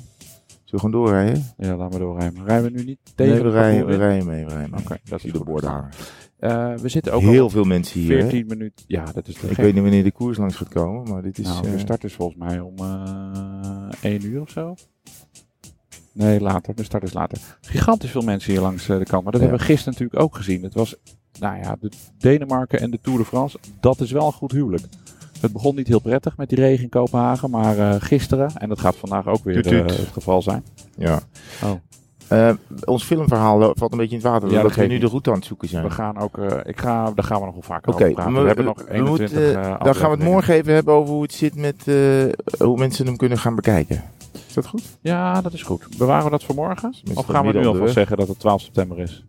We 0.72 0.78
gewoon 0.78 0.90
doorrijden? 1.04 1.44
Ja, 1.56 1.76
laat 1.76 1.90
maar 1.90 1.98
doorrijden. 2.00 2.44
Rijden 2.44 2.72
we 2.72 2.78
nu 2.78 2.84
niet 2.84 2.98
tegen 3.14 3.32
Nee, 3.34 3.42
we 3.42 3.50
rijden, 3.50 3.86
we 3.86 3.96
rijden 3.96 4.26
mee. 4.26 4.44
We 4.44 4.50
rijden 4.50 4.70
mee. 4.70 4.80
Oké, 4.80 4.96
dat 5.04 5.24
is 5.24 5.32
de 5.32 5.44
borden 5.44 5.70
hangen. 5.70 5.90
Eh, 6.38 6.74
we 6.74 6.88
zitten 6.88 7.12
ook 7.12 7.20
Heel 7.20 7.42
al 7.42 7.50
veel 7.50 7.64
mensen 7.64 8.00
hier. 8.00 8.16
hè? 8.18 8.28
14 8.28 8.46
minuten. 8.46 8.84
Ja, 8.88 9.04
dat 9.14 9.28
is 9.28 9.34
Ik 9.34 9.40
gek. 9.40 9.56
weet 9.56 9.74
niet 9.74 9.82
wanneer 9.82 10.04
de 10.04 10.12
koers 10.12 10.38
langs 10.38 10.56
gaat 10.56 10.68
komen, 10.68 11.10
maar 11.12 11.22
dit 11.22 11.38
is... 11.38 11.46
nou, 11.46 11.66
eh, 11.66 11.72
de 11.72 11.78
start 11.78 12.04
is 12.04 12.14
volgens 12.14 12.38
mij 12.38 12.60
om 12.60 12.76
eh 12.78 13.88
1 14.00 14.24
uur 14.26 14.40
of 14.40 14.50
zo. 14.50 14.74
Nee, 16.12 16.40
later. 16.40 16.74
De 16.74 16.82
start 16.84 17.02
is 17.02 17.12
later. 17.12 17.38
Gigantisch 17.60 18.10
veel 18.10 18.22
mensen 18.22 18.52
hier 18.52 18.60
langs 18.60 18.88
eh, 18.88 18.98
de 18.98 19.04
kant. 19.04 19.22
Maar 19.22 19.32
dat 19.32 19.40
Ja. 19.40 19.46
hebben 19.48 19.66
we 19.66 19.72
gisteren 19.72 19.92
natuurlijk 19.98 20.22
ook 20.22 20.36
gezien. 20.36 20.62
Het 20.62 20.74
was, 20.74 20.96
nou 21.40 21.56
ja, 21.58 21.76
de 21.80 21.90
Denemarken 22.18 22.80
en 22.80 22.90
de 22.90 22.98
Tour 23.02 23.18
de 23.18 23.24
France. 23.24 23.58
Dat 23.80 24.00
is 24.00 24.10
wel 24.10 24.26
een 24.26 24.32
goed 24.32 24.52
huwelijk. 24.52 24.84
Het 25.42 25.52
begon 25.52 25.74
niet 25.74 25.88
heel 25.88 26.00
prettig 26.00 26.36
met 26.36 26.48
die 26.48 26.58
regen 26.58 26.82
in 26.82 26.88
Kopenhagen. 26.88 27.50
Maar 27.50 27.78
eh, 27.78 27.94
gisteren, 27.98 28.50
en 28.54 28.68
dat 28.68 28.80
gaat 28.80 28.96
vandaag 28.96 29.26
ook 29.26 29.44
weer 29.44 29.66
eh, 29.66 29.86
het 29.86 30.10
geval 30.12 30.42
zijn. 30.42 30.64
ja. 30.96 31.20
Oh. 31.64 31.70
Eh, 32.28 32.50
ons 32.84 33.04
filmverhaal 33.04 33.72
valt 33.74 33.92
een 33.92 33.98
beetje 33.98 34.16
in 34.16 34.22
het 34.22 34.30
water. 34.30 34.48
Ja, 34.48 34.56
omdat 34.56 34.74
dat 34.74 34.86
we 34.86 34.92
nu 34.92 34.98
de 34.98 35.06
route 35.06 35.30
aan 35.30 35.36
het 35.36 35.44
zoeken 35.44 35.68
zijn. 35.68 35.84
We 35.84 35.90
gaan 35.90 36.18
ook, 36.18 36.38
ik 36.64 36.80
ga, 36.80 37.12
daar 37.14 37.24
gaan 37.24 37.38
we 37.38 37.44
nog 37.44 37.54
wel 37.54 37.62
vaker 37.62 37.94
over 37.94 38.12
praten. 38.12 38.32
We, 38.32 38.38
maar 38.38 38.46
hebben 38.46 38.64
nog 38.64 38.82
we 38.82 38.92
21 38.92 39.30
moeten, 39.32 39.62
eh, 39.62 39.84
Dan 39.84 39.94
gaan 39.94 40.10
we 40.10 40.16
het 40.16 40.24
morgen 40.24 40.54
even 40.54 40.74
hebben 40.74 40.94
over 40.94 41.12
hoe 41.12 41.22
het 41.22 41.32
zit 41.32 41.54
met 41.54 41.84
hoe 42.58 42.76
mensen 42.78 43.06
hem 43.06 43.16
kunnen 43.16 43.38
gaan 43.38 43.54
bekijken. 43.54 44.02
Is 44.48 44.54
dat 44.54 44.66
goed? 44.66 44.82
Ja, 45.00 45.40
dat 45.40 45.52
is 45.52 45.62
goed. 45.62 45.86
Bewaren 45.98 46.24
we 46.24 46.30
dat 46.30 46.44
voor 46.44 46.54
morgen? 46.54 46.94
Of 47.14 47.26
gaan 47.26 47.46
we 47.46 47.52
nu 47.52 47.66
alvast 47.66 47.92
zeggen 47.92 48.16
dat 48.16 48.28
het 48.28 48.38
12 48.38 48.60
september 48.60 48.98
is? 48.98 49.24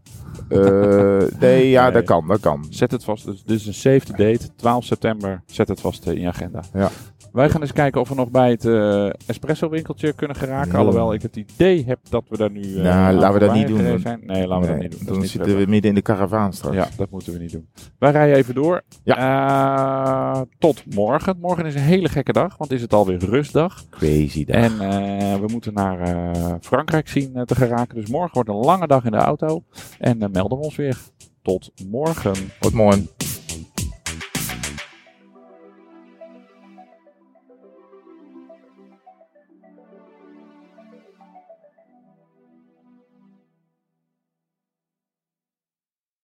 Eh, 0.50 1.40
nee, 1.40 1.70
ja, 1.70 1.92
dat 1.92 2.04
kan, 2.04 2.28
dat 2.28 2.40
kan. 2.40 2.66
Zet 2.70 2.92
het 2.92 3.04
vast. 3.04 3.26
Dus 3.26 3.44
dit 3.44 3.60
is 3.60 3.68
een 3.68 3.74
safety 3.74 4.12
date. 4.12 4.56
12 4.56 4.86
september. 4.86 5.44
Zet 5.46 5.68
het 5.68 5.82
vast 5.82 6.08
eh, 6.08 6.14
in 6.14 6.22
je 6.22 6.28
agenda. 6.28 6.64
Ja. 6.74 6.90
Wij 7.34 7.50
gaan 7.50 7.62
eens 7.62 7.74
kijken 7.74 8.02
of 8.02 8.10
we 8.10 8.16
nog 8.16 8.30
bij 8.30 8.50
het 8.50 8.66
eh, 8.66 9.10
espresso 9.26 9.70
winkeltje 9.70 10.14
kunnen 10.14 10.38
geraken. 10.38 10.72
Ja. 10.72 10.78
Alhoewel 10.78 11.14
ik 11.14 11.22
het 11.22 11.36
idee 11.36 11.84
heb 11.88 12.00
dat 12.10 12.24
we 12.30 12.38
daar 12.38 12.52
nu. 12.52 12.62
eh, 12.78 12.84
Nou, 12.84 13.14
laten 13.16 13.40
we 13.40 13.46
dat 13.46 13.54
niet 13.56 13.68
doen, 13.68 14.00
Zijn. 14.00 14.20
Nee, 14.26 14.48
laten 14.48 14.68
we 14.68 14.74
dat 14.74 14.82
niet 14.82 14.92
doen. 14.92 15.00
Dat 15.06 15.08
dan 15.14 15.22
zitten 15.22 15.40
prettig. 15.42 15.64
we 15.66 15.70
midden 15.70 15.90
in 15.90 15.96
de 15.96 16.02
karavaan 16.02 16.54
straks. 16.54 16.76
Ja, 16.76 16.88
dat 16.98 17.10
moeten 17.10 17.34
we 17.34 17.40
niet 17.40 17.52
doen. 17.52 17.68
Wij 18.00 18.12
rijden 18.12 18.36
even 18.36 18.54
door. 18.56 18.82
Eh, 19.04 20.42
tot 20.60 20.96
morgen. 20.96 21.38
Morgen 21.40 21.66
is 21.66 21.76
een 21.76 21.82
hele 21.82 22.10
gekke 22.10 22.34
dag, 22.34 22.58
want 22.58 22.72
is 22.72 22.82
het 22.82 22.94
alweer 22.94 23.18
rustdag. 23.26 23.84
Crazy 23.90 24.46
dag. 24.46 24.56
En 24.56 24.78
we 25.42 25.46
moeten 25.52 25.74
naar 25.74 26.08
Frankrijk 26.62 27.08
zien 27.08 27.46
te 27.46 27.56
geraken. 27.56 27.96
Dus 27.96 28.10
morgen 28.10 28.34
wordt 28.34 28.50
een 28.50 28.56
lange 28.56 28.88
dag 28.88 29.06
in 29.06 29.12
de 29.12 29.18
auto. 29.18 29.64
En 30.00 30.18
melden 30.18 30.58
we 30.58 30.64
ons 30.64 30.76
weer. 30.76 30.98
Tot 31.42 31.72
morgen. 31.90 32.34
Tot 32.60 32.74
morgen. 32.74 33.08